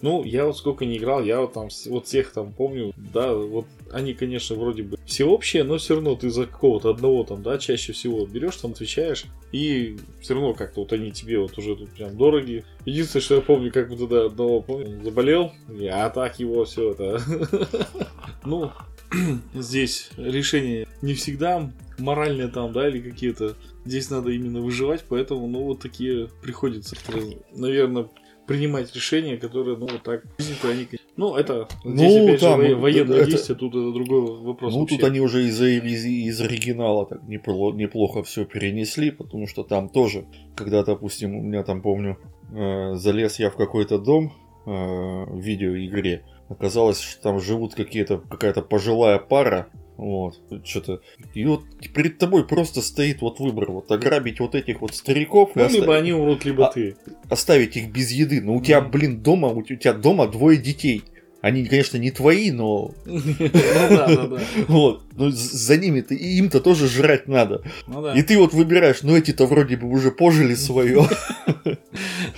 [0.00, 3.66] Ну, я вот сколько не играл, я вот там, вот всех там помню, да, вот
[3.90, 7.58] они, конечно, вроде бы все общие, но все равно ты за какого-то одного там, да,
[7.58, 11.90] чаще всего берешь, там отвечаешь, и все равно как-то вот они тебе вот уже тут
[11.90, 12.64] прям дороги.
[12.84, 16.92] Единственное, что я помню, как бы тогда одного помню, он заболел, я так его все
[16.92, 17.20] это.
[18.44, 18.70] Ну,
[19.54, 23.56] здесь решение не всегда моральные там, да, или какие-то.
[23.84, 26.96] Здесь надо именно выживать, поэтому, ну, вот такие приходится,
[27.52, 28.08] наверное,
[28.48, 30.24] принимать решения, которые, ну, вот так,
[30.64, 30.88] они...
[31.16, 34.80] Ну, это, Ну, здесь, опять там, же, военные это- действия, тут это другой вопрос ну,
[34.80, 34.96] вообще.
[34.96, 39.88] тут они уже из, из, из оригинала так непло- неплохо все перенесли, потому что там
[39.90, 40.24] тоже,
[40.56, 42.16] когда, допустим, у меня там, помню,
[42.52, 44.32] э, залез я в какой-то дом
[44.64, 51.00] э, в видеоигре, оказалось, что там живут какие-то, какая-то пожилая пара, вот, что-то.
[51.34, 55.58] И вот перед тобой просто стоит вот выбор, вот ограбить вот этих вот стариков и
[55.58, 56.96] Ну, оста- либо они умрут, либо А- ты.
[57.28, 58.40] оставить их без еды.
[58.40, 61.02] Но у тебя, блин, дома, у тебя дома двое детей.
[61.40, 63.20] Они, конечно, не твои, но Ну
[63.90, 64.40] да, да, да.
[64.66, 67.62] вот, ну, за ними-то, и им-то тоже жрать надо.
[67.86, 68.12] Ну.
[68.12, 71.06] И ты вот выбираешь, ну эти-то вроде бы уже пожили свое.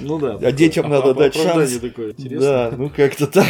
[0.00, 0.38] Ну да.
[0.40, 1.78] А детям такое надо дать шанс.
[2.18, 3.46] Да, ну как-то так.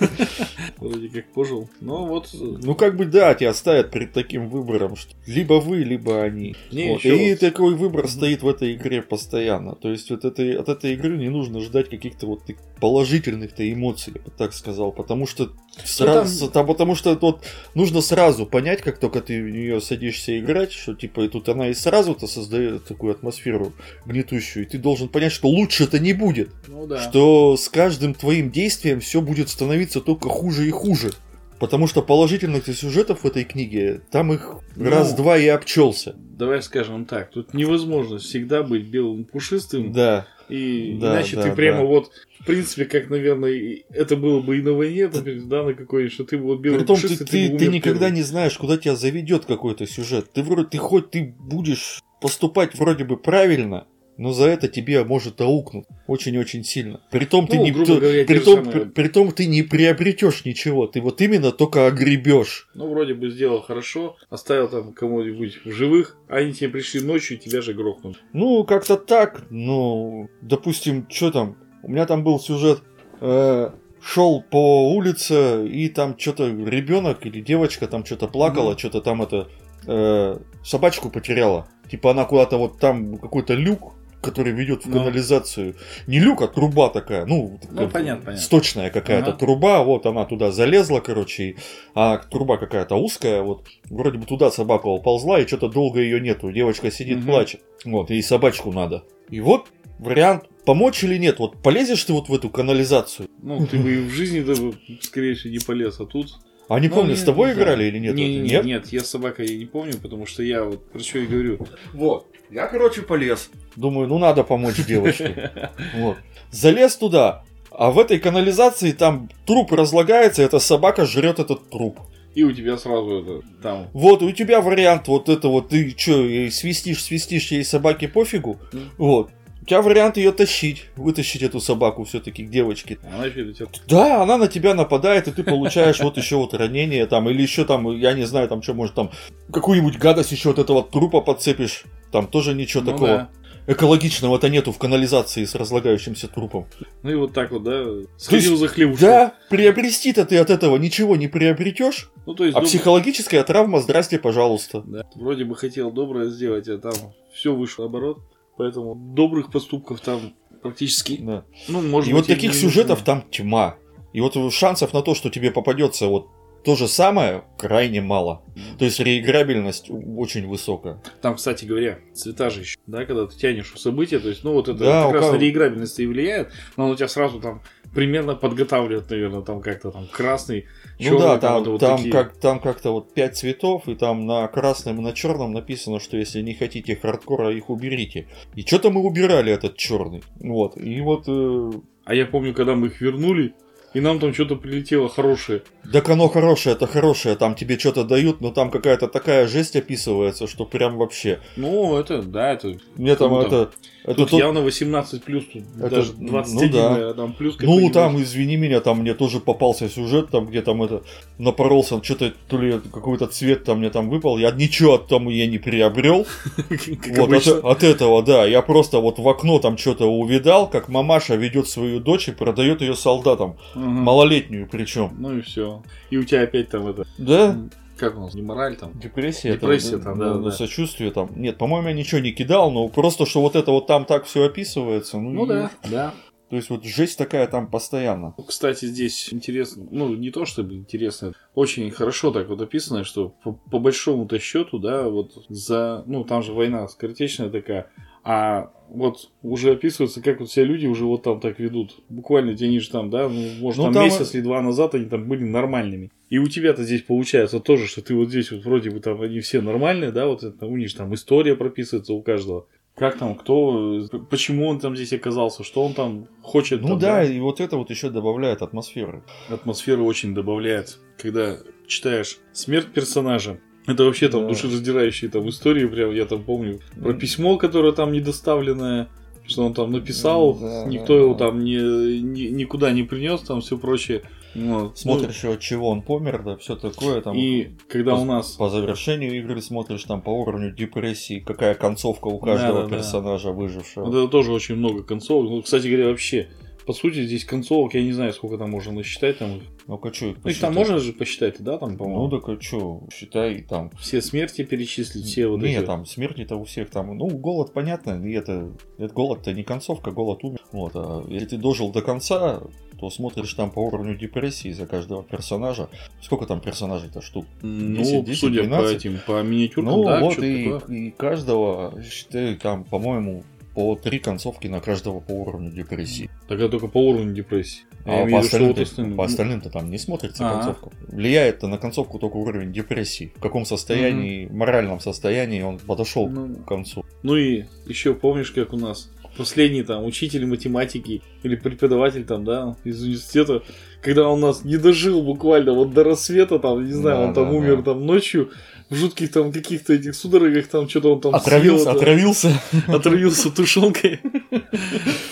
[0.88, 1.68] Вроде как пожил.
[1.80, 2.30] Ну вот.
[2.32, 6.54] Ну как бы да, тебя ставят перед таким выбором, что либо вы, либо они.
[6.70, 9.74] Не, Вот, И вот- такой выбор стоит в этой игре постоянно.
[9.74, 12.42] То есть вот этой, от этой игры не нужно ждать каких-то вот
[12.80, 14.92] положительных-то эмоций, я бы так сказал.
[14.92, 15.50] Потому что
[15.84, 16.66] сразу, там...
[16.66, 17.44] потому что вот
[17.74, 21.68] нужно сразу понять, как только ты в нее садишься играть, что типа и тут она
[21.68, 23.72] и сразу-то создает такую атмосферу
[24.06, 26.50] гнетущую, и ты должен понять, что лучше-то не будет.
[26.68, 27.00] Ну да.
[27.00, 31.12] Что с каждым твоим действием все будет становиться только хуже и хуже.
[31.60, 36.14] Потому что положительных сюжетов в этой книге, там их Ну, раз-два и обчелся.
[36.16, 40.26] Давай скажем так, тут невозможно всегда быть белым пушистым, Да.
[40.48, 41.84] и Да, иначе да, ты прямо да.
[41.84, 42.10] вот,
[42.40, 46.24] в принципе, как, наверное, это было бы и на войне, например, да, на какой что
[46.24, 48.14] ты вот белый Притом ты, пушистый, ты, бы ты умер никогда первым.
[48.16, 50.32] не знаешь, куда тебя заведет какой-то сюжет.
[50.32, 55.40] Ты вроде ты хоть ты будешь поступать вроде бы правильно, но за это тебе может
[55.40, 57.00] аукнуть очень-очень сильно.
[57.10, 60.86] Притом ты Ну, не грубо говоря, притом, при- притом ты не приобретешь ничего.
[60.86, 62.68] Ты вот именно только огребешь.
[62.74, 67.36] Ну, вроде бы сделал хорошо, оставил там кого-нибудь в живых, а они тебе пришли ночью
[67.36, 68.22] и тебя же грохнут.
[68.32, 69.44] Ну, как-то так.
[69.50, 71.56] Ну, допустим, что там?
[71.82, 72.82] У меня там был сюжет.
[73.20, 73.70] э,
[74.02, 78.78] шел по улице, и там что-то ребенок или девочка там что-то плакала, Мгм.
[78.78, 79.48] что-то там это
[79.86, 81.68] э, собачку потеряла.
[81.90, 84.98] Типа она куда-то вот там какой-то люк, который ведет в Ну.
[84.98, 85.74] канализацию.
[86.06, 87.26] Не люк, а труба такая.
[87.26, 88.36] Ну, такая понятно, понятно.
[88.44, 89.38] сточная какая-то Ага.
[89.38, 89.82] труба.
[89.84, 91.42] Вот она туда залезла, короче.
[91.44, 91.56] и-
[91.94, 93.42] а труба какая-то узкая.
[93.42, 96.50] Вот вроде бы туда собака уползла, и что-то долго ее нету.
[96.52, 97.26] Девочка сидит, Мгм.
[97.26, 97.60] плачет.
[97.84, 99.04] Вот, ей собачку надо.
[99.30, 101.38] И вот вариант, помочь или нет.
[101.38, 103.28] Вот полезешь ты вот в эту канализацию?
[103.42, 104.54] Ну, ты бы и в жизни, да,
[105.00, 106.28] скорее всего, не полез, а тут...
[106.68, 108.14] А не Ну, помню, не- с тобой не играли или нет?
[108.14, 108.64] Не, Вот, не, не, нет?
[108.64, 111.66] нет, я с собакой не помню, потому что я вот про что и говорю.
[111.92, 112.26] Вот.
[112.50, 113.50] Я, короче, полез.
[113.76, 115.50] Думаю, ну надо помочь девочке.
[115.96, 116.16] Вот.
[116.50, 121.98] Залез туда, а в этой канализации там труп разлагается, и эта собака жрет этот труп.
[122.34, 123.88] и у тебя сразу это там.
[123.92, 126.12] Вот, у тебя вариант вот это вот, ты что,
[126.50, 128.58] свистишь, свистишь, ей собаке пофигу,
[128.98, 129.30] вот.
[129.64, 132.98] У тебя вариант ее тащить, вытащить эту собаку все-таки к девочке.
[133.02, 137.30] Она еще Да, она на тебя нападает, и ты получаешь вот еще вот ранение там,
[137.30, 139.10] или еще там, я не знаю, там что, может там
[139.50, 141.84] какую-нибудь гадость еще от этого трупа подцепишь.
[142.12, 143.28] Там тоже ничего Ну такого да.
[143.72, 146.66] экологичного-то нету в канализации с разлагающимся трупом.
[147.02, 147.84] Ну и вот так вот, да,
[148.18, 149.08] сходил за хлебушком.
[149.08, 153.80] Да, приобрести-то ты от этого ничего не приобретешь, Ну, то есть, а доб- психологическая травма,
[153.80, 154.82] здрасте, пожалуйста.
[154.84, 156.92] да, вроде бы хотел доброе сделать, а там
[157.32, 158.18] все вышло наоборот.
[158.56, 161.44] Поэтому добрых поступков там практически, Да.
[161.68, 163.76] ну, может И быть, вот таких сюжетов там тьма.
[164.12, 166.28] И вот шансов на то, что тебе попадется вот
[166.64, 168.42] то же самое, крайне мало.
[168.78, 171.02] То есть реиграбельность очень высокая.
[171.20, 174.52] Там, кстати говоря, цвета же еще, да, когда ты тянешь в события, то есть, ну,
[174.52, 177.62] вот это Да, как у раз кого- реиграбельность и влияет, но у тебя сразу там
[177.94, 180.66] примерно подготавливает, наверное, там как-то там красный,
[180.98, 182.12] Ну чёрный, да, там, вот- вот там, такие.
[182.12, 186.16] как, там как-то вот пять цветов, и там на красном и на черном написано, что
[186.16, 188.26] если не хотите хардкора, их уберите.
[188.54, 190.22] И что-то мы убирали этот черный.
[190.40, 190.76] Вот.
[190.76, 191.70] И вот э,
[192.06, 193.54] А я помню, когда мы их вернули,
[193.94, 195.62] и нам там что-то прилетело хорошее.
[195.92, 200.46] Так оно хорошее, это хорошее, там тебе что-то дают, но там какая-то такая жесть описывается,
[200.46, 201.40] что прям вообще.
[201.56, 202.74] Ну, это, да, это...
[202.96, 203.46] Мне там Круто.
[203.46, 203.70] это...
[204.04, 207.14] это Тут тот- явно 18 плюс, тут Это даже ж- ну 21, да.
[207.14, 211.02] там плюс Ну, там, извини меня, там мне тоже попался сюжет, там, где там это,
[211.38, 215.58] напоролся, что-то, то ли какой-то цвет там мне там выпал, я ничего там я не
[215.58, 216.26] приобрел,
[217.16, 221.34] вот, от, от этого, да, я просто вот в окно там что-то увидал, как мамаша
[221.36, 224.02] ведет свою дочь и продает ее солдатам, Мгм.
[224.02, 225.82] малолетнюю причем, Ну и все.
[226.10, 227.06] И у тебя опять там это...
[227.18, 227.56] да?
[227.96, 228.34] Как у нас?
[228.34, 228.98] Не мораль там?
[228.98, 230.50] Депрессия, Депрессия там, да, ну, да.
[230.50, 231.30] сочувствие там.
[231.36, 234.44] Нет, по-моему, я ничего не кидал, но просто, что вот это вот там так все
[234.44, 235.18] описывается.
[235.18, 236.14] Ну, Ну и- да, да.
[236.50, 238.34] То есть вот жесть такая там постоянно.
[238.36, 243.30] Ну, Кстати, здесь интересно, ну, не то чтобы интересно, очень хорошо так вот описано, что
[243.42, 247.90] по, по большому-то счету, да, вот за, ну, там же война скоротечная такая,
[248.24, 251.96] а вот уже описывается, как вот все люди уже вот там так ведут.
[252.08, 254.94] Буквально эти они же там, да, ну, может, Ну, там, там- месяц или два назад
[254.94, 256.10] они там были нормальными.
[256.30, 259.40] И у тебя-то здесь получается тоже, что ты вот здесь вот вроде бы там они
[259.40, 262.66] все нормальные, да, вот это у них же там история прописывается у каждого.
[262.96, 266.80] Как там, кто, почему он там здесь оказался, что он там хочет.
[266.80, 269.24] Ну там, да, и вот это вот еще добавляет атмосферы.
[269.48, 271.56] атмосферу очень добавляет, когда
[271.88, 273.58] читаешь смерть персонажа.
[273.86, 274.48] Это вообще там Да.
[274.48, 279.08] душераздирающие там истории, прям я там помню про письмо, которое там недоставленное,
[279.46, 281.46] что он там написал, Да, никто да, его да.
[281.46, 281.74] там не,
[282.20, 284.22] ни- никуда не принес, там все прочее.
[284.54, 284.96] Вот.
[284.96, 287.36] Смотришь, от чего он помер, да, все такое Ну, там.
[287.36, 292.28] и когда по, у нас по завершению игры смотришь там по уровню депрессии, какая концовка
[292.28, 292.96] у каждого Да-да-да.
[292.96, 294.04] персонажа выжившего.
[294.04, 295.50] вот это тоже очень много концовок.
[295.50, 296.48] Ну, кстати говоря, вообще,
[296.86, 299.38] по сути, здесь концовок, я не знаю, сколько там можно насчитать.
[299.38, 300.74] Там, Ну-ка, что их ну, их там посчитать?
[300.76, 302.28] можно же посчитать, да, там, Ну, по-моему.
[302.30, 303.90] так а что, считай там.
[303.98, 305.84] Все смерти перечислить, все вот не, эти.
[305.86, 307.16] там смерти-то у всех там.
[307.16, 310.60] Ну, голод, понятно, и это, это голод-то не концовка, голод умер.
[310.72, 312.62] Вот, а если ты дожил до конца,
[312.98, 315.88] то смотришь там по уровню депрессии за каждого персонажа.
[316.22, 317.44] Сколько там персонажей-то штук?
[317.62, 318.92] Ну, 10, 10, судя 12.
[318.92, 320.96] по этим, по миниатюркам, Ну, да, вот и, такое.
[320.96, 323.42] и каждого, считай, там, по-моему,
[323.74, 326.30] по три концовки на каждого по уровню депрессии.
[326.48, 327.82] Тогда только по уровню депрессии.
[328.04, 330.54] А Я по что остальным, по остальным-то там не смотрится Ага.
[330.56, 330.90] концовка.
[331.08, 333.32] Влияет-то на концовку только уровень депрессии.
[333.36, 337.04] В каком состоянии, моральном состоянии он подошел Ну, к концу.
[337.22, 342.76] ну и еще помнишь, как у нас последний там учитель математики или преподаватель там, да,
[342.84, 343.62] из университета,
[344.04, 347.50] когда он нас не дожил буквально вот до рассвета, там, не знаю, Да, он там
[347.50, 347.82] да, умер да.
[347.92, 348.50] там ночью,
[348.90, 354.20] в жутких там каких-то этих судорогах, там что-то он там Отравился, съел, отравился отравился тушенкой.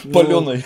[0.05, 0.65] Ну, паленой.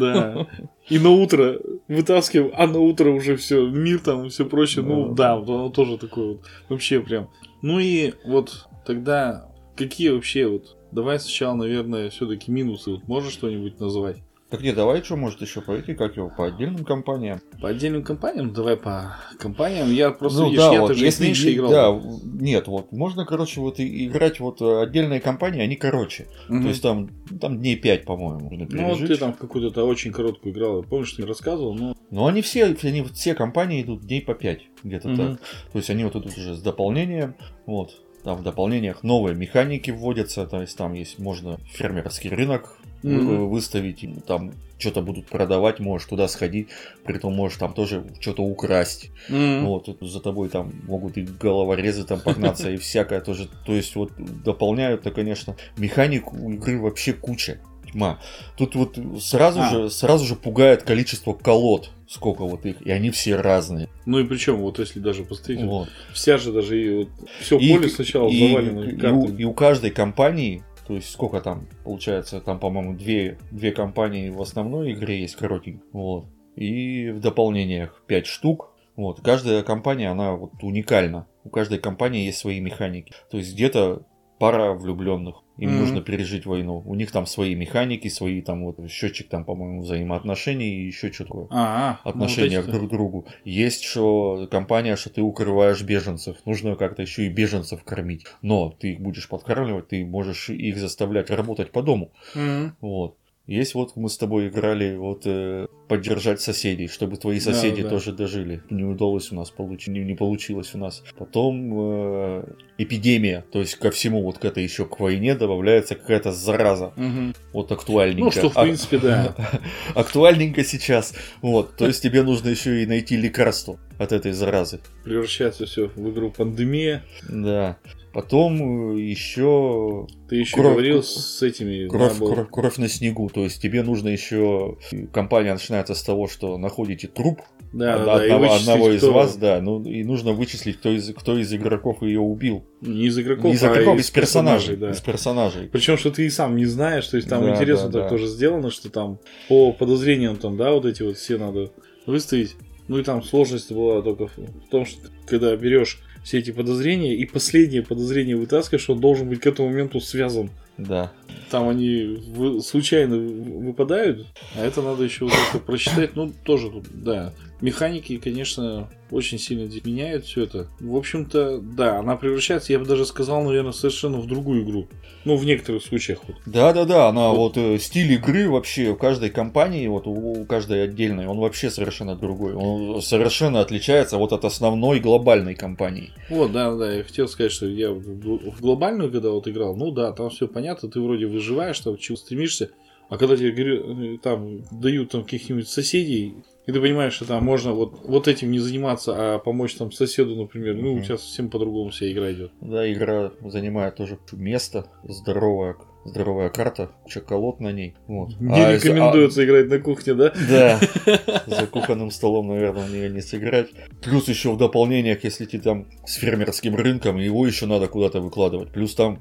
[0.00, 0.46] Да.
[0.88, 4.84] И на утро вытаскиваем, а на утро уже все, мир там и все прочее.
[4.84, 5.36] Ну Да.
[5.36, 6.40] да, оно тоже такое вот.
[6.68, 7.28] Вообще прям.
[7.62, 10.76] Ну и вот тогда какие вообще вот.
[10.90, 12.90] Давай сначала, наверное, все-таки минусы.
[12.90, 14.16] Вот можешь что-нибудь назвать?
[14.52, 17.40] Так нет, давай что, может, еще пойти, как его, по отдельным компаниям?
[17.62, 18.48] По отдельным компаниям?
[18.48, 19.90] Ну, Давай по компаниям.
[19.90, 21.70] Я просто, Ну видишь, да, я-то вот, же если меньше играл.
[21.70, 26.26] Да, нет, вот, можно, короче, вот и- играть вот э, отдельные компании, они короче.
[26.48, 26.62] Мгм.
[26.64, 27.08] То есть там,
[27.40, 29.08] там дней 5, по-моему, можно Ну вот пережить.
[29.08, 30.84] ты там какую-то очень короткую играл.
[30.90, 31.96] Я что ты рассказывал, но...
[32.10, 35.16] Но они все, они все компании идут дней по 5, где-то Мгм.
[35.16, 35.40] так.
[35.72, 38.02] То есть они вот идут уже с дополнением, вот.
[38.24, 43.48] Там в дополнениях новые механики вводятся, то есть там есть, можно фермерский рынок Мгм.
[43.48, 46.68] выставить, там что-то будут продавать, можешь туда сходить,
[47.04, 49.10] при том можешь там тоже что-то украсть.
[49.28, 49.66] Мгм.
[49.66, 53.48] Вот, за тобой там могут и головорезы там погнаться, и всякое тоже.
[53.66, 57.60] То есть вот дополняют-то, конечно, механик у игры вообще куча.
[57.92, 58.18] Тьма.
[58.56, 59.70] Тут вот сразу А.
[59.70, 63.88] же, сразу же пугает количество колод, сколько вот их, и они все разные.
[64.06, 65.88] Ну и причем, вот если даже посмотреть, Вот.
[66.12, 67.08] вся же даже и вот
[67.40, 69.40] все И- поле сначала и- завалено и, у, картами.
[69.40, 74.40] и у каждой компании, то есть сколько там получается, там, по-моему, две, две компании в
[74.42, 75.82] основной игре есть коротенькие.
[75.92, 76.26] Вот.
[76.56, 78.70] И в дополнениях 5 штук.
[78.94, 79.20] Вот.
[79.22, 81.26] Каждая компания, она вот уникальна.
[81.44, 83.14] У каждой компании есть свои механики.
[83.30, 84.02] То есть где-то
[84.38, 85.36] пара влюбленных.
[85.62, 85.78] Им Мгм.
[85.78, 86.82] нужно пережить войну.
[86.84, 91.24] У них там свои механики, свои там вот счетчик там, по-моему, взаимоотношений и еще что
[91.24, 93.26] такое А, а, отношения ну, к вот друг другу.
[93.44, 96.36] Есть что компания, что ты укрываешь беженцев.
[96.46, 98.26] Нужно как-то еще и беженцев кормить.
[98.42, 102.10] Но ты их будешь подкармливать, ты можешь их заставлять работать по дому.
[102.34, 102.76] Мгм.
[102.80, 103.16] Вот.
[103.48, 107.88] Есть вот мы с тобой играли вот э, поддержать соседей, чтобы твои Да, соседи да.
[107.90, 108.62] тоже дожили.
[108.70, 111.02] Не удалось у нас получить, не, не получилось у нас.
[111.18, 112.44] Потом э,
[112.78, 117.34] эпидемия, то есть ко всему вот к этой еще к войне добавляется какая-то зараза, Мгм.
[117.52, 118.24] вот актуальненько.
[118.26, 119.34] Ну, что, в А- принципе, да.
[119.96, 121.12] актуальненько сейчас.
[121.42, 124.78] Вот, то есть тебе нужно еще и найти лекарство от этой заразы.
[125.04, 127.02] Превращается все в игру пандемия.
[127.28, 127.76] Да.
[128.12, 131.88] Потом еще Ты еще Кровь- говорил с этими...
[131.88, 133.30] кровь, было- кровь, кровь на снегу.
[133.32, 134.76] То есть тебе нужно еще...
[135.12, 137.40] Компания начинается с того, что находите труп
[137.72, 139.60] Да, од- да, да, одного, одного из кто- вас, да.
[139.62, 142.64] Ну и нужно вычислить, кто из, кто из игроков ее убил.
[142.82, 144.76] Не из игроков, Не из а игроков, из из персонажей.
[144.76, 144.90] да.
[144.90, 145.68] Из персонажей.
[145.72, 148.08] Причем, что ты и сам не знаешь, то есть там Да, интересно да, так да.
[148.10, 151.70] тоже сделано, что там по подозрениям там, да, вот эти вот все надо
[152.06, 152.56] выставить.
[152.88, 154.32] Ну и там сложность была только в
[154.70, 159.46] том, что когда берешь все эти подозрения и последнее подозрение вытаскиваешь, он должен быть к
[159.46, 160.50] этому моменту связан.
[160.78, 161.12] Да.
[161.50, 166.16] Там они вы- случайно выпадают, а это надо еще вот прочитать.
[166.16, 167.32] Ну, тоже тут, да.
[167.62, 170.66] Механики, конечно, очень сильно меняют все это.
[170.80, 174.88] В общем-то, да, она превращается, я бы даже сказал, наверное, совершенно в другую игру.
[175.24, 176.18] Ну, в некоторых случаях.
[176.26, 176.36] Вот.
[176.44, 177.56] Да, да, да, она Вот.
[177.56, 181.70] вот, э, стиль игры вообще у каждой компании, вот у, у каждой отдельной, он вообще
[181.70, 182.54] совершенно другой.
[182.54, 186.10] Он совершенно отличается вот от основной глобальной компании.
[186.30, 189.76] Вот, да, да, я хотел сказать, что я в гл- в глобальную, когда вот играл,
[189.76, 192.70] ну да, там все понятно, ты вроде выживаешь, там чего стремишься,
[193.08, 196.34] а когда тебе э, там дают там каких-нибудь соседей,
[196.66, 200.36] и ты понимаешь, что там можно вот, вот этим не заниматься, а помочь там соседу,
[200.36, 201.02] например, ну, Мгм.
[201.02, 202.52] тебя совсем по-другому вся игра идет.
[202.60, 207.94] Да, игра занимает тоже место, здоровая, здоровая карта, куча колод на ней.
[208.06, 208.40] Вот.
[208.40, 210.32] Не А если- рекомендуется играть на кухне, да?
[210.34, 213.68] а, да, за кухонным столом, наверное, в нее не сыграть.
[214.02, 218.70] Плюс еще в дополнениях, если ты там с фермерским рынком, его еще надо куда-то выкладывать.
[218.72, 219.18] Плюс там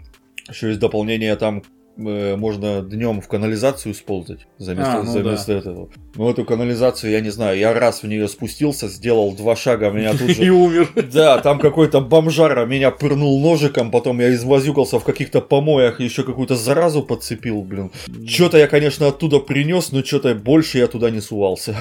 [0.50, 1.64] еще есть дополнение, там
[1.98, 5.54] можно днем в канализацию сползать за место, А, ну за да.
[5.54, 5.90] этого.
[6.16, 10.12] Ну, эту канализацию, я не знаю, я раз в нее спустился, сделал два шага, меня
[10.12, 10.52] тут И же...
[10.52, 10.90] умер.
[11.14, 16.56] Да, там какой-то бомжара меня пырнул ножиком, потом я извозюкался в каких-то помоях, еще какую-то
[16.56, 17.92] заразу подцепил, блин.
[18.28, 21.76] Что-то я, конечно, оттуда принес, но что-то больше я туда не сувался.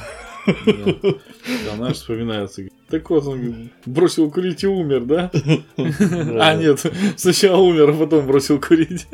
[0.66, 2.62] Да, наш вспоминается.
[2.88, 5.30] Так вот, он бросил курить и умер, да?
[5.76, 6.84] А, нет,
[7.16, 9.06] сначала умер, а потом бросил курить.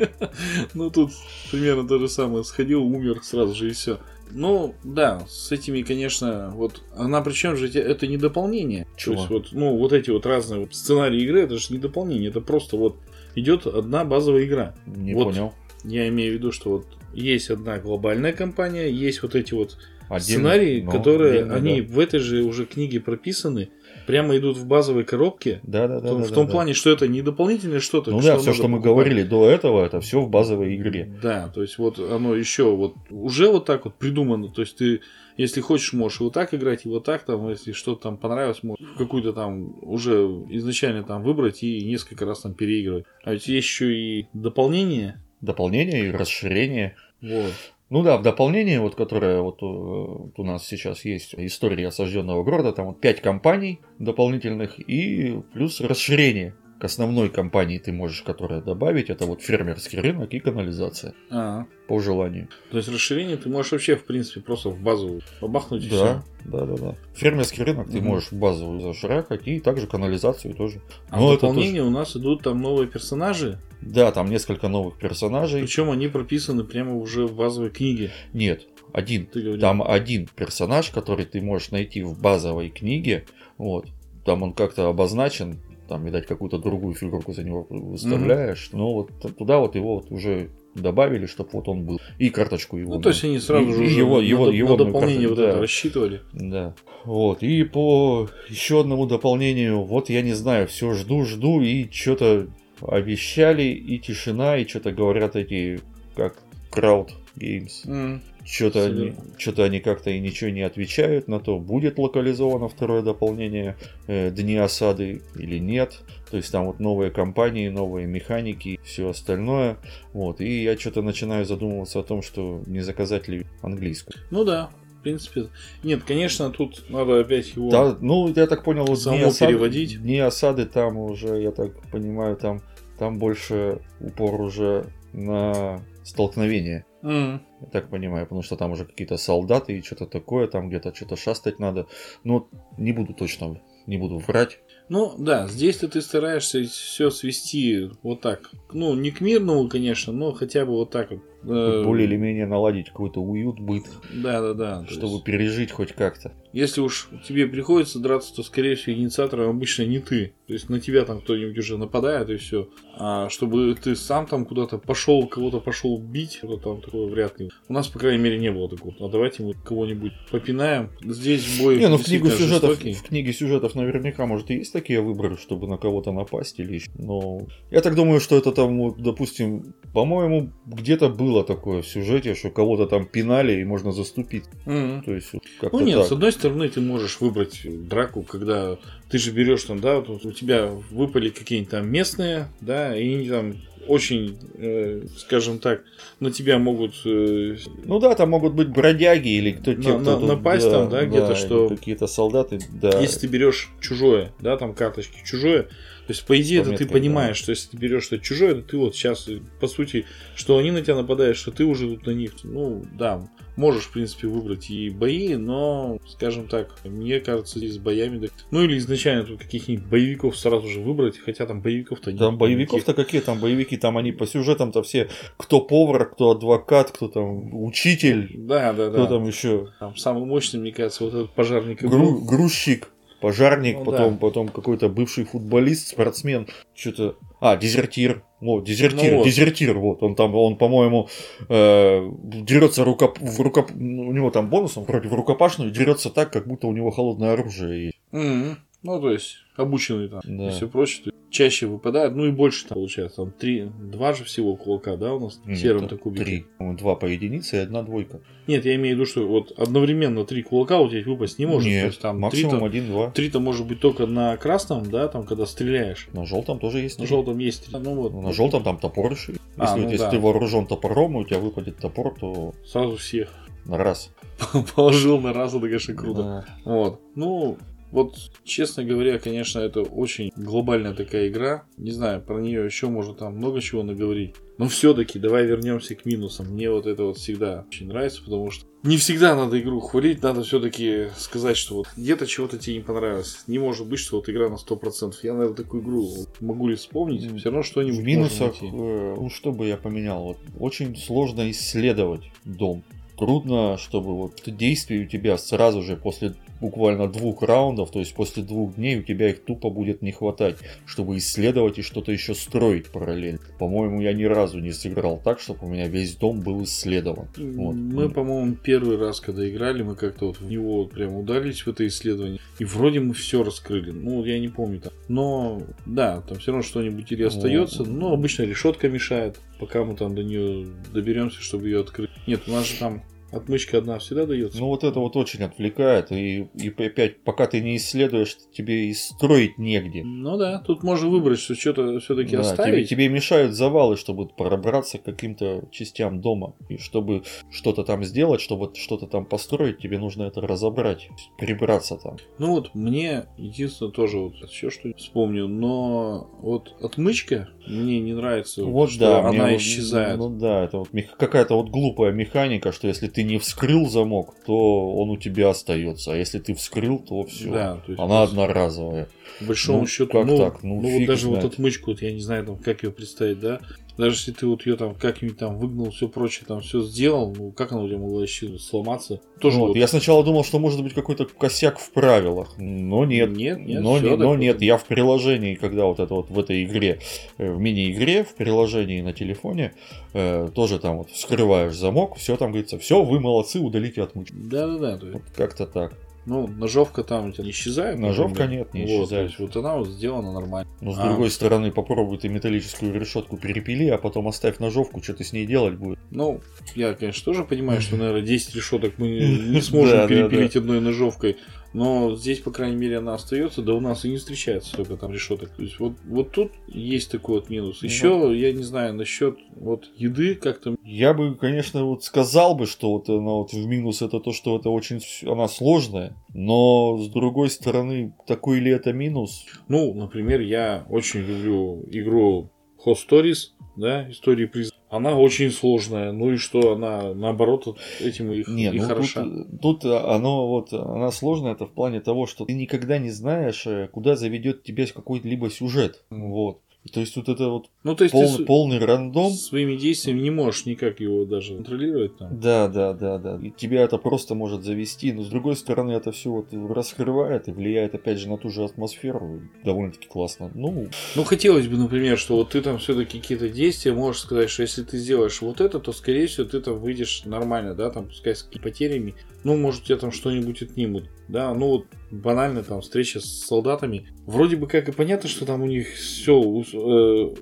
[0.73, 1.11] Ну, тут
[1.51, 2.43] примерно то же самое.
[2.43, 3.99] Сходил, умер сразу же и все.
[4.31, 8.85] Ну, да, с этими, конечно, вот, она причем же это не дополнение.
[8.97, 9.13] Чего?
[9.13, 12.41] То есть, вот, ну, вот эти вот разные сценарии игры, это же не дополнение, это
[12.41, 12.97] просто вот
[13.35, 14.75] идет одна базовая игра.
[14.85, 15.25] Не Вот.
[15.25, 15.53] понял.
[15.83, 19.77] Я имею в виду, что вот есть одна глобальная компания, есть вот эти вот
[20.19, 21.93] Сценарии, Ну, которые отдельно, они да.
[21.93, 23.69] в этой же уже книге прописаны,
[24.05, 25.59] прямо идут в базовой коробке.
[25.63, 26.13] Да, да, да.
[26.13, 28.11] в да, том да, плане, что это не дополнительное что-то.
[28.11, 28.93] Ну да, надо все, что мы покупать.
[28.93, 31.11] говорили до этого, это все в базовой игре.
[31.21, 34.49] Да, то есть вот оно еще вот уже вот так вот придумано.
[34.49, 35.01] То есть ты,
[35.35, 38.63] если хочешь, можешь и вот так играть, и вот так там, если что-то там понравилось,
[38.63, 40.13] можешь какую-то там уже
[40.49, 43.05] изначально там выбрать и несколько раз там переигрывать.
[43.23, 45.21] А ведь есть еще и дополнение.
[45.41, 46.95] Дополнение и расширение.
[47.21, 47.53] Вот.
[47.89, 52.43] Ну да, в дополнение, вот, которое вот, э, вот у нас сейчас есть история осажденного
[52.43, 58.61] города, там вот 5 компаний дополнительных и плюс расширение к основной компании ты можешь, которая
[58.61, 62.49] добавить, это вот фермерский рынок и канализация, А, по желанию.
[62.71, 66.23] то есть расширение ты можешь вообще, в принципе, просто в базу побахнуть и Да, все.
[66.45, 66.95] да, да, да.
[67.15, 70.81] Фермерский рынок ты можешь в базовую зашракать и также канализацию тоже.
[71.09, 75.61] А Ну, в дополнение у нас идут там новые персонажи, Да, там несколько новых персонажей.
[75.61, 78.11] причем они прописаны прямо уже в базовой книге.
[78.33, 79.25] Нет, один.
[79.27, 79.61] Ты говорил.
[79.61, 83.25] Там один персонаж, который ты можешь найти в базовой книге.
[83.57, 83.87] Вот.
[84.25, 85.59] Там он как-то обозначен.
[85.87, 88.69] Там, видать, какую-то другую фигурку за него выставляешь.
[88.73, 91.99] Но вот туда вот его вот уже добавили, чтобы вот он был.
[92.19, 92.95] И карточку его.
[92.95, 95.27] Ну, то есть они сразу И- же и уже его- на, его- на его дополнение
[95.27, 95.49] карту, вот да.
[95.51, 96.21] это рассчитывали.
[96.33, 96.75] Да.
[97.05, 97.41] Вот.
[97.41, 102.47] И по еще одному дополнению, вот я не знаю, все жду, жду, и что-то
[102.81, 105.79] обещали, и тишина, и что-то говорят эти,
[106.15, 106.37] как
[106.69, 107.87] крауд Games.
[107.87, 108.21] М.
[108.49, 113.75] Что-то они, что-то они как-то и ничего не отвечают на то, будет локализовано второе дополнение
[114.07, 115.99] э, Дни осады или нет.
[116.31, 119.77] То есть там вот новые компании, новые механики, все остальное.
[120.13, 120.39] Вот.
[120.39, 124.15] И я что-то начинаю задумываться о том, что не заказать ли английскую.
[124.31, 124.69] Ну да,
[124.99, 125.49] в принципе.
[125.83, 127.69] Нет, конечно, тут надо опять его...
[127.69, 130.01] Да, ну, я так понял, вот дни осады, переводить.
[130.01, 132.61] дни осады там уже, я так понимаю, там,
[132.97, 136.85] там больше упор уже на столкновение.
[137.03, 137.45] М.
[137.61, 141.15] Я так понимаю, потому что там уже какие-то солдаты и что-то такое, там где-то что-то
[141.15, 141.87] шастать надо.
[142.23, 144.59] Ну, не буду точно, не буду врать.
[144.89, 148.51] Ну да, здесь-то ты стараешься все свести вот так.
[148.71, 151.21] Ну, не к мирному, конечно, но хотя бы вот так вот.
[151.47, 153.83] Э, Более или менее наладить какой-то уют, быт,
[154.13, 154.83] Да, да, да.
[154.87, 156.33] то чтобы есть, пережить хоть как-то.
[156.53, 160.33] если уж тебе приходится драться, то, скорее всего, инициатором обычно не ты.
[160.47, 162.69] То есть на тебя там кто-нибудь уже нападает и все.
[162.97, 167.49] А чтобы ты сам там куда-то пошел, кого-то пошел бить, это там такое вряд ли.
[167.67, 168.93] У нас, по крайней мере, не было такого.
[168.99, 170.89] А давайте мы кого-нибудь попинаем.
[171.01, 172.93] Здесь бой Не, ну в книгу действительно сюжетов, жестокий.
[172.93, 176.89] в книге сюжетов наверняка, может, и есть такие выборы, чтобы на кого-то напасть или еще.
[176.97, 177.41] Но
[177.71, 182.85] я так думаю, что это там, допустим, по-моему, где-то было такое в сюжете, что кого-то
[182.85, 184.43] там пинали и можно заступить.
[184.65, 185.03] Мгм.
[185.03, 186.07] То есть вот Ну нет, так.
[186.07, 188.77] с одной стороны, ты можешь выбрать драку, когда
[189.09, 193.29] ты же берешь там, да, вот у тебя выпали какие-нибудь там местные, да, и они
[193.29, 193.55] там
[193.87, 195.81] очень, э, скажем так,
[196.19, 200.11] на тебя могут э, Ну да, там могут быть бродяги или кто те, На- кто
[200.13, 202.99] на- тут, напасть там, да, где-то, или что- Какие-то солдаты, да.
[202.99, 205.69] Если ты берешь чужое, да, там карточки чужое,
[206.07, 208.77] то есть, по идее, это ты понимаешь, что если ты берешь что-то чужое, то ты
[208.77, 209.27] вот сейчас,
[209.59, 210.05] по сути,
[210.35, 212.31] что они на тебя нападают, что ты уже тут на них.
[212.43, 213.27] Ну, да,
[213.57, 218.19] можешь, в принципе, выбрать и бои, но, скажем так, мне кажется, здесь с боями...
[218.19, 222.19] да- Ну, или изначально тут каких-нибудь боевиков сразу же выбрать, хотя там боевиков-то нет.
[222.19, 227.07] Там боевиков-то какие там боевики, там они по сюжетам-то все, кто повар, кто адвокат, кто
[227.09, 229.07] там учитель, Да, да, кто да.
[229.07, 231.83] там еще Там самый мощный, мне кажется, вот этот пожарник.
[231.83, 232.89] и гру- грузчик,
[233.19, 234.17] пожарник, Ну потом, да.
[234.19, 237.15] потом какой-то бывший футболист, спортсмен, что-то.
[237.39, 238.23] А, дезертир.
[238.39, 239.25] Вот, дезертир, Ну вот.
[239.25, 241.09] дезертир, вот, он там, он, по-моему,
[241.49, 243.19] э, дерется рукоп...
[243.19, 243.71] в рукоп...
[243.71, 247.33] у него там бонус, он вроде в рукопашную дерется так, как будто у него холодное
[247.33, 247.97] оружие есть.
[248.11, 248.57] Мгм.
[248.83, 250.47] Ну, то есть, обученный там Да.
[250.47, 251.05] и все прочее.
[251.05, 253.17] То чаще выпадает, ну и больше там получается.
[253.17, 256.23] Там три, два же всего кулака, да, у нас Нет, серым-то там кубики.
[256.23, 256.45] Три.
[256.59, 258.21] Два по единице и одна двойка.
[258.47, 261.67] Нет, я имею в виду, что вот одновременно три кулака у тебя выпасть не может.
[261.67, 263.11] Нет, То есть там максимум один-два.
[263.11, 266.07] три-то может быть только на красном, да, там когда стреляешь.
[266.13, 266.97] На желтом тоже есть.
[266.97, 267.13] На три.
[267.13, 267.77] желтом есть три.
[267.77, 268.13] Ну вот.
[268.13, 269.33] На желтом там топор еще.
[269.33, 270.09] Если, А, вот ну если да.
[270.11, 273.33] ты вооружен топором, и у тебя выпадет топор, то Сразу всех
[273.65, 274.11] на раз.
[274.75, 276.21] положил на раз, это, конечно, круто.
[276.23, 276.45] Да.
[276.71, 277.01] Вот.
[277.15, 277.57] Ну,
[277.91, 281.65] вот, честно говоря, конечно, это очень глобальная такая игра.
[281.77, 284.35] Не знаю, про нее еще можно там много чего наговорить.
[284.57, 286.47] Но все-таки давай вернемся к минусам.
[286.47, 290.43] Мне вот это вот всегда очень нравится, потому что не всегда надо игру хвалить, надо
[290.43, 293.43] все-таки сказать, что вот где-то чего-то тебе не понравилось.
[293.47, 295.13] Не может быть, что вот игра на 100%.
[295.23, 296.09] Я, наверное, такую игру
[296.39, 300.37] могу ли вспомнить, все равно что-нибудь В минусах, э, ну что бы я поменял, вот
[300.59, 302.83] очень сложно исследовать дом.
[303.17, 308.43] Трудно, чтобы вот действия у тебя сразу же после буквально двух раундов, то есть после
[308.43, 312.87] двух дней у тебя их тупо будет не хватать, чтобы исследовать и что-то еще строить
[312.87, 313.39] параллельно.
[313.59, 317.27] По-моему, я ни разу не сыграл так, чтобы у меня весь дом был исследован.
[317.37, 317.75] Вот.
[317.75, 321.67] Мы, по-моему, первый раз, когда играли, мы как-то вот в него вот прям удались в
[321.67, 322.39] это исследование.
[322.59, 323.91] И вроде мы все раскрыли.
[323.91, 324.93] Ну, я не помню там.
[325.07, 327.83] Но, да, там все равно что-нибудь или остается.
[327.83, 332.09] Но обычно решетка мешает, пока мы там до нее доберемся, чтобы ее открыть.
[332.27, 334.59] Нет, у нас же там отмычка одна всегда дается.
[334.59, 338.93] Ну вот это вот очень отвлекает, и, и опять, пока ты не исследуешь, тебе и
[338.93, 340.03] строить негде.
[340.03, 342.89] Ну да, тут можно выбрать, что что-то все-таки Да, тебе, оставить.
[342.89, 346.53] тебе мешают завалы, чтобы пробраться к каким-то частям дома.
[346.69, 352.17] И чтобы что-то там сделать, чтобы что-то там построить, тебе нужно это разобрать, прибраться там.
[352.39, 358.63] Ну вот, мне единственное тоже вот еще что вспомню, но вот отмычка мне не нравится,
[358.63, 360.17] Вот что да, она мне вот- исчезает.
[360.17, 364.95] Ну да, это вот какая-то вот глупая механика, что если ты не вскрыл замок, то
[364.95, 366.13] он у тебя остается.
[366.13, 367.51] А если ты вскрыл, то все.
[367.51, 369.07] Да, то есть Она одноразовая.
[369.41, 370.63] Большому Ну, счету, как ну, так?
[370.63, 371.53] Ну, ну вот даже вот знает.
[371.53, 373.59] отмычку, вот я не знаю, там, как ее представить, да?
[373.97, 377.51] Даже если ты вот ее там как-нибудь там выгнал, все прочее, там все сделал, ну
[377.51, 379.21] как она у тебя могла исчезнуть, сломаться?
[379.39, 379.77] Тоже Вот, вот.
[379.77, 383.31] Я сначала думал, что может быть какой-то косяк в правилах, но нет.
[383.35, 386.63] Нет, нет, но, не- но нет, я в приложении, когда вот это вот в этой
[386.63, 386.99] игре,
[387.37, 389.73] э, в мини-игре, в приложении на телефоне,
[390.13, 394.35] э, тоже там вот вскрываешь замок, все там говорится, все, вы молодцы, удалите отмычку.
[394.37, 395.93] Да-да-да, Вот как-то так.
[396.27, 397.97] Ну, ножовка там у тебя не исчезает.
[397.99, 398.65] Ножовка например.
[398.65, 399.39] нет, не Вот, исчезает.
[399.39, 400.69] вот она вот сделана нормально.
[400.81, 401.07] Но с А.
[401.07, 405.45] другой стороны, попробуй ты металлическую решетку перепили, а потом оставь ножовку, что ты с ней
[405.45, 405.97] делать будешь.
[406.11, 406.41] Ну,
[406.75, 409.07] я, конечно, тоже понимаю, что, наверное, 10 решеток мы
[409.49, 411.37] не сможем перепилить одной ножовкой.
[411.73, 415.11] Но здесь, по крайней мере, она остается, да у нас и не встречается столько там
[415.11, 415.49] решеток.
[415.49, 417.79] То есть вот, вот тут есть такой вот минус.
[417.81, 417.87] Ну.
[417.87, 420.75] Еще, я не знаю, насчет вот еды как-то.
[420.83, 424.57] Я бы, конечно, вот сказал бы, что вот она вот в минус это то, что
[424.57, 429.45] это очень она сложная, но с другой стороны, такой ли это минус?
[429.67, 432.49] Ну, например, я очень люблю игру
[432.93, 434.73] Stories, да, истории приз.
[434.89, 436.11] Она очень сложная.
[436.11, 439.23] Ну и что, она наоборот этим и, Не, и ну хороша.
[439.23, 443.67] тут, тут оно вот, она сложная, это в плане того, что ты никогда не знаешь,
[443.67, 446.05] э, куда заведет тебя какой-либо сюжет.
[446.09, 446.61] Вот.
[446.91, 449.31] То есть вот это вот Ну, то есть пол- ты полный рандом.
[449.31, 452.39] своими действиями не можешь никак его даже контролировать там.
[452.39, 453.39] Да, да, да, да.
[453.41, 457.51] И тебя это просто может завести, но с другой стороны это все вот раскрывает и
[457.51, 459.41] влияет опять же на ту же атмосферу.
[459.63, 460.51] Довольно-таки классно.
[460.53, 464.61] Ну, Ну, хотелось бы, например, что вот ты там все-таки какие-то действия можешь сказать, что
[464.63, 468.35] если ты сделаешь вот это, то, скорее всего, ты там выйдешь нормально, да, там, пускай
[468.35, 469.15] с потерями.
[469.43, 474.09] Ну, может, тебя там что-нибудь отнимут, да, ну, вот банально там встреча с солдатами.
[474.25, 476.63] Вроде бы как и понятно, что там у них все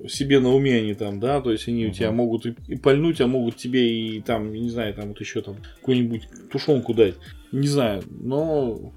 [0.08, 3.20] себе на уме они там, да, то есть они у тебя могут и, и пальнуть,
[3.20, 7.14] а могут тебе и там, не знаю, там вот еще там какую-нибудь тушенку дать.
[7.52, 8.92] Не знаю, но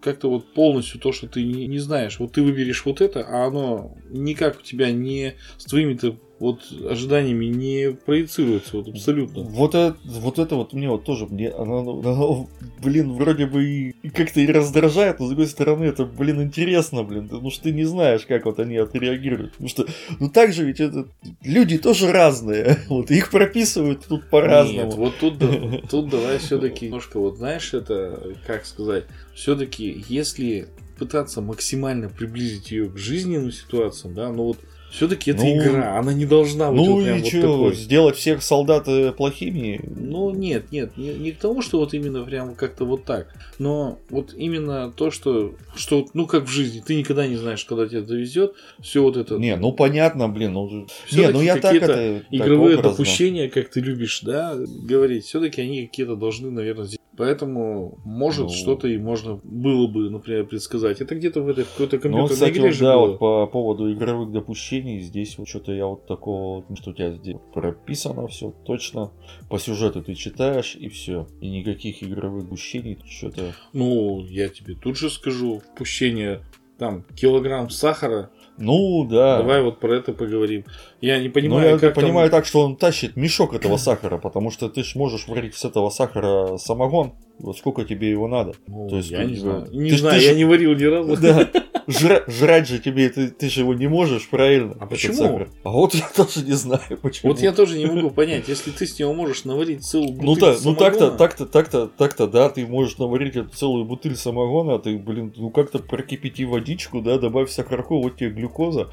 [0.00, 3.46] как-то вот полностью то, что ты не, не знаешь, вот ты выберешь вот это, а
[3.46, 9.42] оно никак у тебя не с твоими-то вот ожиданиями не проецируется вот абсолютно.
[9.42, 12.48] вот это, вот это вот мне вот тоже, мне оно, оно,
[12.82, 17.02] блин, вроде бы и и как-то и раздражает, но с другой стороны это, блин, интересно,
[17.02, 19.52] блин, потому что ты не знаешь, как вот они отреагируют.
[19.52, 19.86] Потому что,
[20.20, 21.08] ну так же ведь это,
[21.42, 24.90] люди тоже разные, вот их прописывают тут Нет, по-разному.
[24.92, 25.38] вот тут,
[25.90, 30.68] тут давай все-таки немножко, вот знаешь, это, как сказать, все-таки, если
[30.98, 34.58] пытаться максимально приблизить ее к жизненным ситуациям, да, ну вот
[34.90, 37.74] все-таки это Ну, игра, она не должна быть Ну вот и вот что, такой.
[37.74, 39.80] сделать всех солдат э, плохими?
[39.96, 43.98] Ну, нет, нет, не, не к тому, что вот именно прям как-то вот так, но
[44.10, 48.00] вот именно то, что, что ну, как в жизни, ты никогда не знаешь, когда тебя
[48.00, 49.36] довезет, все вот это.
[49.36, 50.86] Не, ну понятно, блин, ну...
[51.12, 51.86] Не, ну я так это...
[51.86, 52.90] так Игровые образно.
[52.90, 56.98] допущения, как ты любишь, да, говорить, все-таки они какие-то должны, наверное, здесь.
[57.18, 58.48] Поэтому, может, Ну.
[58.50, 61.00] что-то и можно было бы, например, предсказать.
[61.00, 63.06] Это где-то в этой какой-то Ну, компьютерной кстати, игре вот, же да, было.
[63.08, 67.10] вот по поводу игровых допущений, здесь вот что-то я вот такого, вот, что у тебя
[67.10, 69.10] здесь прописано все точно,
[69.50, 73.52] по сюжету ты читаешь и все, и никаких игровых допущений, что-то...
[73.72, 76.42] Ну, я тебе тут же скажу, пущение
[76.78, 78.30] там килограмм сахара.
[78.58, 79.38] Ну, да.
[79.38, 80.64] Давай вот про это поговорим.
[81.00, 84.18] Я не Ну, понимаю, я как там- понимаю так, что он тащит мешок этого сахара,
[84.18, 88.52] потому что ты ж можешь варить с этого сахара самогон, вот сколько тебе его надо.
[88.66, 89.66] Ну, То есть я ты- не знаю.
[89.66, 91.16] ты Не ж- знаю, ты я ж- не варил ни разу.
[91.16, 91.48] Да,
[91.88, 94.76] жра- жрать же тебе, ты, ты же его не можешь, правильно?
[94.78, 95.14] А почему?
[95.14, 95.48] сахар.
[95.64, 97.32] А вот я тоже не знаю, почему.
[97.32, 100.36] Вот я тоже не могу понять, если ты с него можешь наварить целую бутыль Ну
[100.36, 104.74] да, ну так-то, самогона, так-то, так-то, так-то, да, ты можешь наварить эту целую бутыль самогона,
[104.74, 108.90] а ты, блин, ну как-то прокипяти водичку, да, добавь сахарку, вот тебе глюкоза.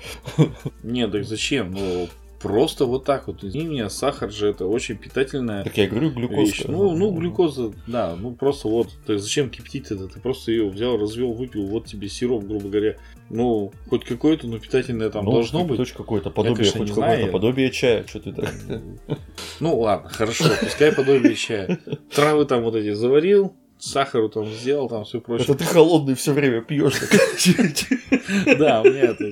[0.83, 1.71] Нет, так зачем?
[1.71, 2.07] Ну,
[2.45, 3.43] просто вот так вот.
[3.43, 6.41] Извини меня, сахар же это очень питательная Так я говорю, глюкоза.
[6.41, 6.63] вещь.
[6.67, 10.07] Ну, ну, глюкоза, да, ну просто вот, так зачем кипятить это?
[10.07, 12.95] Ты просто ее взял, развел, выпил, вот тебе сироп, грубо говоря.
[13.29, 15.77] Ну, хоть какое-то, но питательное там Ну, должно быть.
[15.77, 18.53] Хоть какое-то подобие, конечно, хоть какое-то подобие чая, что ты так.
[19.59, 21.79] Ну ладно, хорошо, пускай подобие чая.
[22.13, 25.45] Травы там вот эти заварил, сахару там сделал, там все прочее.
[25.45, 26.93] Это ты холодный все время пьешь.
[28.57, 29.31] Да, у меня это...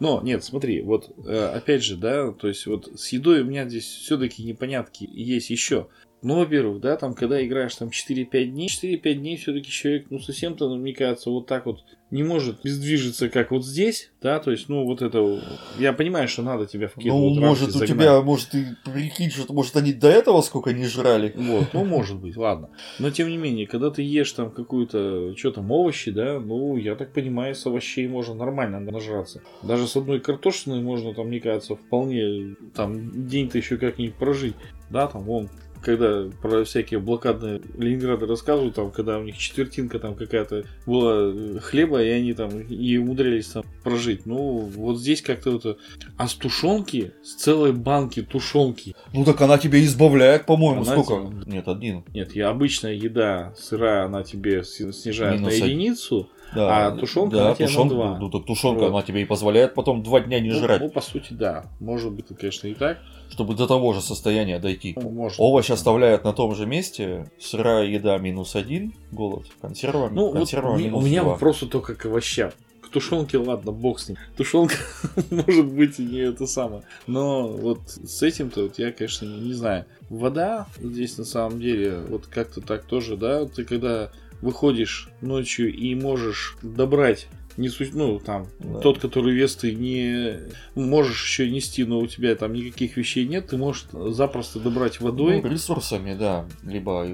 [0.00, 3.68] Но, нет, смотри, вот э, опять же, да, то есть вот с едой у меня
[3.68, 5.88] здесь все-таки непонятки есть еще.
[6.20, 10.68] Ну, во-первых, да, там, когда играешь там 4-5 дней, 4-5 дней все-таки человек, ну, совсем-то,
[10.68, 14.68] ну, мне кажется, вот так вот не может бездвижиться, как вот здесь, да, то есть,
[14.68, 15.42] ну, вот это,
[15.78, 19.52] я понимаю, что надо тебя в какие-то Ну, может, у тебя, может, ты прикинь, что
[19.52, 21.32] может они до этого сколько не жрали.
[21.36, 22.70] Вот, ну, может быть, ладно.
[22.98, 26.94] Но, тем не менее, когда ты ешь там какую-то, что там, овощи, да, ну, я
[26.94, 29.42] так понимаю, с овощей можно нормально нажраться.
[29.62, 34.54] Даже с одной картошиной можно, там, мне кажется, вполне, там, день-то еще как-нибудь прожить.
[34.90, 35.50] Да, там, вон,
[35.88, 41.58] когда про всякие блокадные Ленинграды рассказывают, там, когда у них четвертинка там какая-то была э,
[41.62, 44.26] хлеба, и они там и умудрялись там прожить.
[44.26, 45.78] Ну, вот здесь как-то вот...
[46.18, 51.32] А с тушенки, с целой банки тушенки, Ну так она тебя избавляет, по-моему, Она сколько?
[51.32, 52.04] тебя- Нет, один.
[52.12, 56.28] Нет, я обычная еда сырая, она тебе снижает Минус на единицу.
[56.54, 58.18] Да, А тушенка да, она тебе на тушенка, два.
[58.18, 58.88] Ну так тушенка, Вот.
[58.88, 61.66] она тебе и позволяет потом два дня не Ну, жрать, ну, по сути, да.
[61.80, 62.98] Может быть, конечно, и так.
[63.30, 64.94] чтобы до того же состояния дойти.
[65.00, 65.38] Ну, может.
[65.38, 70.74] Овощи оставляют на том же месте, сырая еда минус один, голод, консерва, Ну, вот консерва
[70.76, 71.32] меня- минус у меня два.
[71.32, 72.50] вопросы только к овощам.
[72.80, 74.16] К тушенке, ладно, бог с ним.
[74.38, 74.74] Тушенка,
[75.30, 76.82] может быть, и не это самое.
[77.06, 79.84] Но вот с этим-то вот я, конечно, не, не знаю.
[80.08, 84.10] Вода здесь на самом деле, вот как-то так тоже, да, ты когда
[84.40, 88.78] выходишь ночью и можешь добрать не су- ну, там, Да.
[88.78, 90.38] тот, который вес ты не
[90.76, 95.42] можешь еще нести, но у тебя там никаких вещей нет, ты можешь запросто добрать водой.
[95.42, 96.46] Ну, ресурсами, да.
[96.62, 97.04] Либо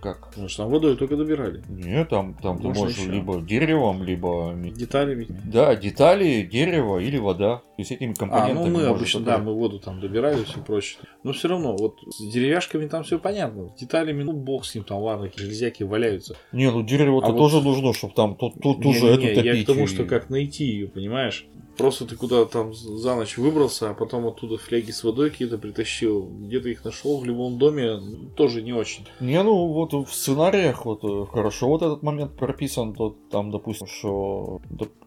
[0.00, 0.32] как.
[0.48, 1.62] Что там водой только добирали.
[1.68, 3.10] Нет, там, там ты можешь еще.
[3.10, 4.52] либо деревом, либо...
[4.54, 5.26] Деталями.
[5.44, 7.56] Да, детали, дерево или вода.
[7.58, 9.38] То есть этими А, компонентами ну мы обычно, добавить.
[9.44, 10.98] да, мы воду там добирали, все прочее.
[11.24, 13.68] Но все равно, вот с деревяшками там все понятно.
[13.76, 16.36] С деталями, ну бог с ним, там ладно, железяки валяются.
[16.52, 19.56] Не, ну дерево-то А вот- тоже нужно, чтобы там тут, тут уже Не-не-не, эту топить.
[19.58, 21.46] я к тому, и- что как найти ее, понимаешь?
[21.80, 26.26] Просто ты куда-то там за ночь выбрался, а потом оттуда фляги с водой какие-то притащил,
[26.26, 27.98] где-то их нашел в любом доме,
[28.36, 29.06] тоже не очень.
[29.18, 33.86] Не, ну вот в сценариях вот э, хорошо вот этот момент прописан, то там, допустим,
[33.86, 34.60] что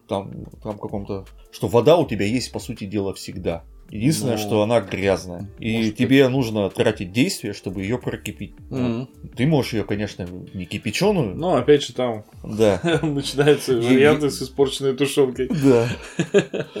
[0.08, 3.64] там, там каком-то, что вода у тебя есть, по сути дела, всегда.
[3.90, 5.48] Единственное, Ну, что она грязная.
[5.58, 8.54] И может, тебе нужно тратить действие, чтобы ее прокипить.
[8.70, 9.08] Вот.
[9.36, 12.80] Ты можешь ее, конечно, не кипяченую, Но опять же там да.
[13.02, 15.48] начинаются варианты с испорченной тушенкой.
[15.64, 15.88] Да.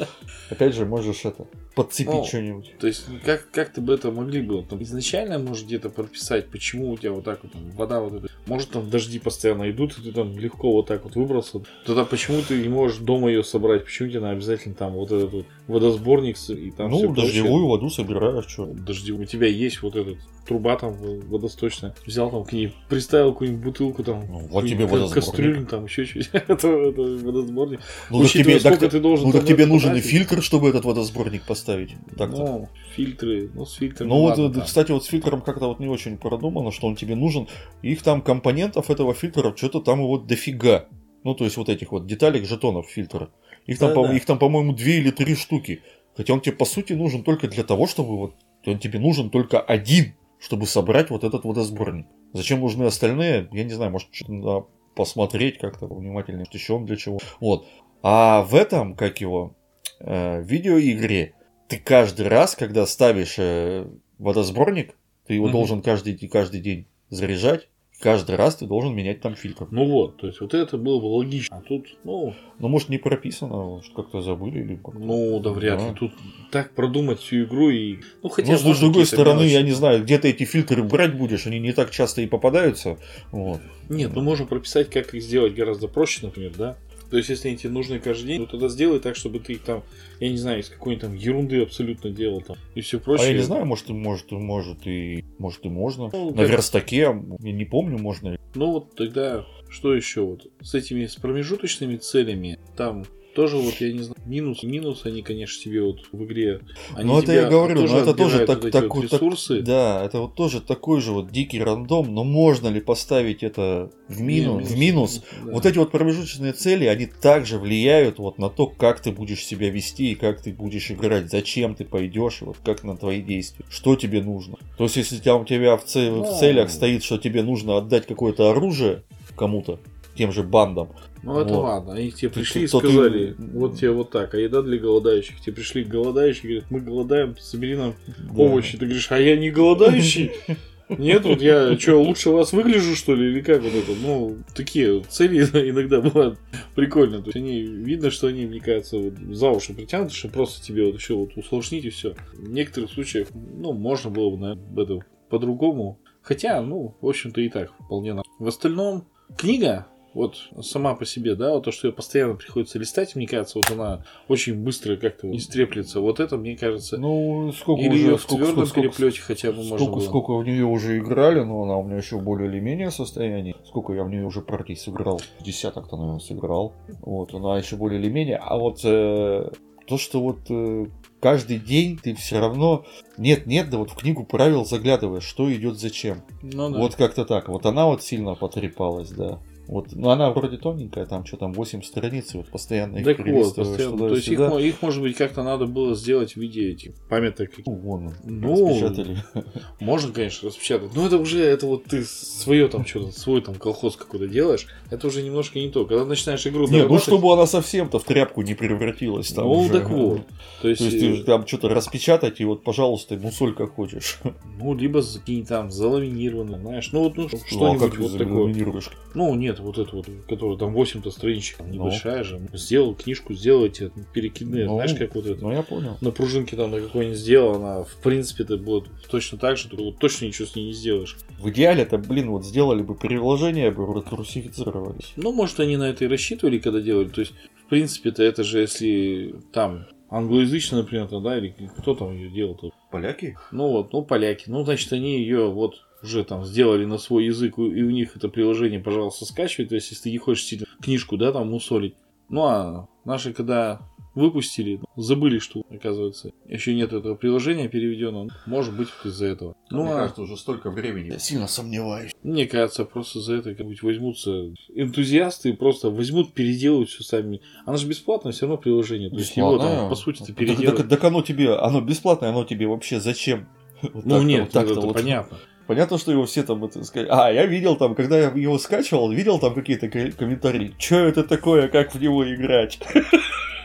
[0.50, 2.74] Опять же, можешь это подцепить Ну, что-нибудь.
[2.78, 6.98] То есть, как, как-то бы это могли бы там, изначально, может, где-то прописать, почему у
[6.98, 8.28] тебя вот так вот там, вода вот эта.
[8.46, 11.62] Может, там дожди постоянно идут, и ты там легко вот так вот выбрался.
[11.86, 13.84] Тогда почему ты не можешь дома ее собрать?
[13.84, 18.46] Почему тебе надо обязательно там вот этот вот водосборник и там Ну, дождевую воду собираешь,
[18.46, 18.66] что.
[18.66, 20.94] Дожди, у тебя есть вот этот труба там
[21.28, 21.94] водосточная.
[22.06, 24.24] Взял там к ней, приставил какую-нибудь бутылку там.
[24.28, 25.14] Ну, вот тебе водосборник.
[25.14, 27.80] Кастрюлю там, еще чуть это, это водосборник.
[28.10, 31.44] Ну, так тебе, так, ты должен ну, так тебе нужен и фильтр, чтобы этот водосборник
[31.44, 31.94] поставить.
[32.16, 32.36] Так-то.
[32.36, 34.08] Ну, фильтры, ну, с фильтрами.
[34.08, 37.14] Ну вот, ладно, кстати, вот с фильтром как-то вот не очень продумано, что он тебе
[37.14, 37.48] нужен.
[37.82, 40.86] Их там компонентов этого фильтра что-то там его дофига.
[41.24, 43.30] Ну, то есть вот этих вот деталек, жетонов фильтра.
[43.66, 44.08] Их там, Да-да.
[44.08, 45.82] по- их там, по-моему, две или три штуки.
[46.16, 48.34] Хотя он тебе, по сути, нужен только для того, чтобы вот...
[48.66, 52.06] Он тебе нужен только один, чтобы собрать вот этот водосборник.
[52.32, 53.48] Зачем нужны остальные?
[53.52, 57.18] Я не знаю, может, что-то надо посмотреть как-то внимательнее, что еще он для чего.
[57.40, 57.66] Вот.
[58.02, 59.54] А в этом, как его,
[60.00, 61.34] э, видеоигре,
[61.68, 63.86] ты каждый раз, когда ставишь э,
[64.18, 64.96] водосборник,
[65.26, 65.52] ты его Мгм.
[65.52, 67.68] должен каждый, каждый день заряжать.
[68.00, 69.68] Каждый раз ты должен менять там фильтр.
[69.70, 71.56] Ну вот, то есть вот это было бы логично.
[71.56, 75.88] А тут, ну, Ну, может, не прописано, может, как-то забыли или ну да вряд ли.
[75.88, 75.94] Да.
[75.94, 76.12] Тут
[76.50, 77.98] так продумать всю игру и.
[78.22, 78.52] Ну хотя.
[78.52, 79.52] Ну, с другой стороны, мелочи.
[79.52, 82.98] я не знаю, где ты эти фильтры брать будешь, они не так часто и попадаются.
[83.30, 83.60] Вот.
[83.88, 86.76] Нет, ну можно прописать, как их сделать гораздо проще, например, да.
[87.10, 89.82] То есть, если они тебе нужны каждый день, ну тогда сделай так, чтобы ты там,
[90.20, 93.26] я не знаю, из какой-нибудь там ерунды абсолютно делал там и все прочее.
[93.28, 96.10] А я не знаю, может, и может, и может и может и можно.
[96.12, 98.30] Ну, На как- верстаке, я не помню, можно.
[98.30, 98.38] ли.
[98.54, 103.92] Ну вот тогда что еще вот с этими с промежуточными целями там тоже вот я
[103.92, 106.60] не знаю минус минус они конечно тебе вот в игре
[106.94, 110.02] они Ну, это я говорю, но это тоже так- вот так- вот так- ресурсы Да,
[110.04, 114.58] это вот тоже такой же вот дикий рандом, но можно ли поставить это в, мину-
[114.60, 115.22] Не, в минус?
[115.44, 115.52] да.
[115.52, 119.70] Вот эти вот промежуточные цели, они также влияют вот на то, как ты будешь себя
[119.70, 123.64] вести и как ты будешь играть, зачем ты пойдешь, и вот как на твои действия,
[123.70, 124.56] что тебе нужно.
[124.78, 126.38] То есть, если там у тебя в, це- в Ну.
[126.40, 129.02] целях стоит, что тебе нужно отдать какое-то оружие
[129.36, 129.78] кому-то,
[130.16, 130.88] тем же бандам,
[131.24, 131.62] Ну это Вот.
[131.62, 134.38] ладно, они к тебе Ты- пришли и то ты- сказали, вот тебе вот так, а
[134.38, 135.40] еда для голодающих.
[135.40, 137.94] Тебе пришли голодающие, говорят, мы голодаем, собери нам
[138.36, 138.76] овощи.
[138.78, 140.32] Ты говоришь, а я не голодающий?
[140.90, 143.92] Нет, вот я что, лучше вас выгляжу, что ли, или как вот это?
[144.02, 145.38] Ну, такие цели
[145.70, 146.38] иногда бывают
[146.74, 147.20] прикольно.
[147.20, 150.84] То есть они видно, что они, мне кажется, вот за уши притянуты, что просто тебе
[150.84, 152.14] вот еще вот усложнить и все.
[152.34, 154.98] В некоторых случаях, ну, можно было бы, наверное, это
[155.30, 155.98] по-другому.
[156.20, 158.22] Хотя, ну, в общем-то, и так вполне на.
[158.38, 159.06] В остальном,
[159.38, 163.58] книга, вот сама по себе, да, вот то, что ее постоянно приходится листать, мне кажется,
[163.58, 166.00] вот она очень быстро как-то истреплется.
[166.00, 169.50] Вот это, мне кажется, Ну, сколько или уже, ее в сколько, твердом сколько, переплете хотя
[169.50, 170.00] бы можно сколько, было.
[170.00, 173.56] сколько в нее уже играли, но она у меня еще более или менее состоянии.
[173.66, 175.20] Сколько я в нее уже партий сыграл?
[175.40, 176.72] Десяток-то, наверное, сыграл.
[177.00, 178.36] Вот, она еще более или менее.
[178.36, 179.50] А вот э,
[179.86, 180.86] то, что вот э,
[181.20, 182.84] каждый день ты все равно
[183.18, 186.22] нет-нет, да вот в книгу правил заглядываешь, что идет зачем.
[186.42, 186.78] Ну да.
[186.78, 187.48] Вот как-то так.
[187.48, 189.40] Вот она вот сильно потрепалась, да.
[189.66, 193.18] Вот, ну она вроде тоненькая, там что там, 8 страниц, и вот постоянно их Так
[193.26, 193.98] вот, постоянно.
[193.98, 197.50] То есть их, их, может быть, как-то надо было сделать в виде этих памяток.
[197.64, 199.16] Ну, вон, Ну, распечатали.
[199.80, 200.94] Можно, конечно, распечатать.
[200.94, 204.66] Но это уже, это вот ты свое там что-то, свой там колхоз какой-то делаешь.
[204.90, 205.86] Это уже немножко не то.
[205.86, 209.72] Когда начинаешь игру Не, ну чтобы она совсем-то в тряпку не превратилась там Ну, уже.
[209.72, 210.22] так вот.
[210.60, 213.74] То есть, То есть ты же там что-то распечатать, и вот, пожалуйста, ну соль как
[213.74, 214.18] хочешь.
[214.58, 216.90] ну, либо закинь там заламинированно, знаешь.
[216.92, 218.82] Ну, вот ну, Ну, а что-нибудь как вот такое.
[219.14, 221.66] Ну, нет, вот это вот, которая там 8-то страничек, Ну.
[221.66, 222.40] небольшая же.
[222.52, 225.42] Сделал книжку, сделал эти перекидные, Ну, знаешь, как вот это.
[225.42, 225.96] Ну, я понял.
[226.00, 229.84] На пружинке там на какой-нибудь сделал, она, в принципе, это будет точно так же, только
[229.84, 231.16] вот точно ничего с ней не сделаешь.
[231.38, 235.12] В идеале-то, блин, вот сделали бы приложение, бы русифицировались.
[235.16, 237.08] Ну, может, они на это и рассчитывали, когда делали.
[237.08, 237.32] То есть,
[237.66, 242.70] в принципе-то, это же если там англоязычно, например, да, или кто там ее делал-то?
[242.90, 243.36] Поляки?
[243.50, 244.44] Ну вот, ну поляки.
[244.46, 248.28] Ну, значит, они ее вот уже там сделали на свой язык, и у них это
[248.28, 249.66] приложение, пожалуйста, скачивай.
[249.66, 251.94] То есть, если ты не хочешь сильно книжку, да, там мусолить.
[252.28, 253.80] Ну, а наши, когда
[254.14, 258.28] выпустили, забыли, что, оказывается, еще нет этого приложения переведенного.
[258.46, 259.56] Может быть, из-за этого.
[259.70, 261.10] Ну, а уже столько времени.
[261.10, 262.12] Я сильно сомневаюсь.
[262.22, 267.40] мне кажется, просто за это как-нибудь возьмутся энтузиасты и просто возьмут, переделают все сами.
[267.66, 269.10] Оно же бесплатное все равно приложение.
[269.10, 272.44] То есть его там, по сути, ты Так, так- так оно тебе, оно бесплатное, оно
[272.44, 273.48] тебе вообще зачем?
[273.82, 274.94] Вот Ну так-то, нет, вот так-то это вот.
[274.94, 275.38] понятно.
[275.66, 277.08] Понятно, что его все там это сказали.
[277.10, 280.74] А, я видел там, когда я его скачивал, видел там какие-то ко- комментарии.
[280.78, 282.78] Че это такое, как в него играть?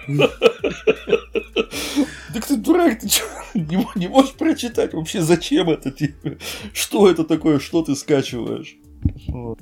[2.33, 3.23] Так ты дурак, ты чё,
[3.55, 6.37] не, не можешь прочитать вообще, зачем это тебе?
[6.73, 8.77] Что это такое, что ты скачиваешь?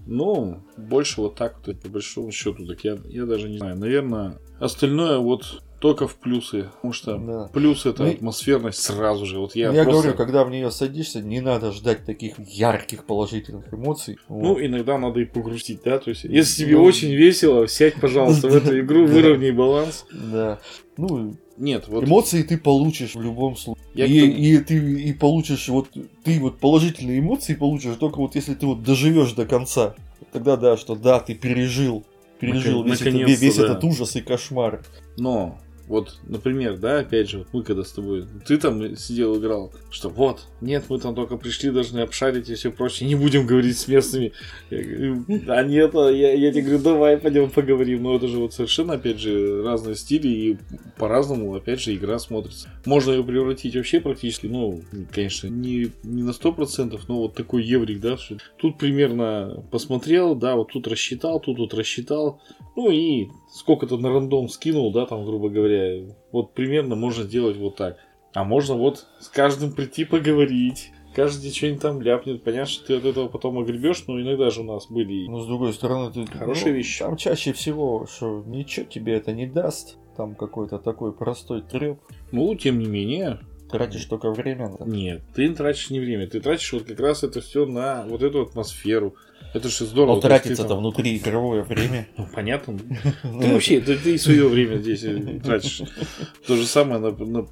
[0.05, 3.77] Ну, больше вот так вот, по большому счету, так я, я даже не знаю.
[3.77, 6.69] Наверное, остальное вот только в плюсы.
[6.75, 7.49] Потому что Да.
[7.53, 9.39] плюс это Ну атмосферность сразу же.
[9.39, 10.01] Вот я, Я, просто...
[10.01, 14.17] говорю, когда в нее садишься, не надо ждать таких ярких положительных эмоций.
[14.29, 14.61] Ну, Вот.
[14.61, 15.99] иногда надо и погрустить, да?
[15.99, 16.83] То есть, если тебе Ну.
[16.83, 20.05] очень весело, сядь, пожалуйста, в эту игру, выровняй баланс.
[20.11, 20.59] Да.
[20.97, 23.83] Ну, Нет, вот эмоции ты получишь в любом случае.
[23.95, 25.87] Я и, тому- и ты и получишь вот
[26.23, 29.95] ты вот положительные эмоции получишь только вот если ты вот доживешь до конца.
[30.31, 32.03] Тогда да, что да, ты пережил,
[32.39, 33.63] пережил Нак- весь, этот, весь да.
[33.65, 34.83] этот ужас и кошмар.
[35.17, 35.57] Но,
[35.87, 40.41] вот, например, да, опять же, мы когда с тобой, ты там сидел, играл, что вот,
[40.59, 44.33] нет, мы там только пришли, должны обшарить и все прочее, не будем говорить с местными.
[44.69, 48.03] Я говорю, а нет, а я, я тебе говорю, давай пойдем поговорим.
[48.03, 50.57] Но это же вот совершенно, опять же, разные стили, и
[50.97, 52.69] по-разному, опять же, игра смотрится.
[52.85, 54.81] Можно ее превратить вообще практически, ну,
[55.11, 58.17] конечно, не, не на 100%, но вот такой еврик, да,
[58.57, 62.41] тут примерно посмотрел, да, вот тут рассчитал, тут вот рассчитал,
[62.75, 66.03] ну и сколько-то на рандом скинул, да, там, грубо говоря.
[66.31, 67.97] Вот примерно можно сделать вот так.
[68.33, 70.91] А можно вот с каждым прийти поговорить.
[71.15, 72.43] Каждый что-нибудь там ляпнет.
[72.43, 75.47] Понятно, что ты от этого потом огребешь, но иногда же у нас были Но с
[75.47, 76.99] другой стороны, ты Хорошая ну, вещь.
[76.99, 79.97] Там чаще всего, что ничего тебе это не даст.
[80.15, 81.99] Там какой-то такой простой треп.
[82.31, 83.39] Ну, тем не менее,
[83.69, 84.69] Тратишь только время.
[84.69, 88.21] на- нет, ты тратишь не время, ты тратишь вот как раз это все на вот
[88.21, 89.15] эту атмосферу.
[89.53, 90.15] Это же здорово.
[90.15, 92.07] Есть ты тратится-то там- внутри игровое время.
[92.17, 92.77] Ну, понятно.
[93.23, 95.81] Ты вообще, ты, ты свое время здесь э, тратишь.
[96.45, 97.45] То же самое на,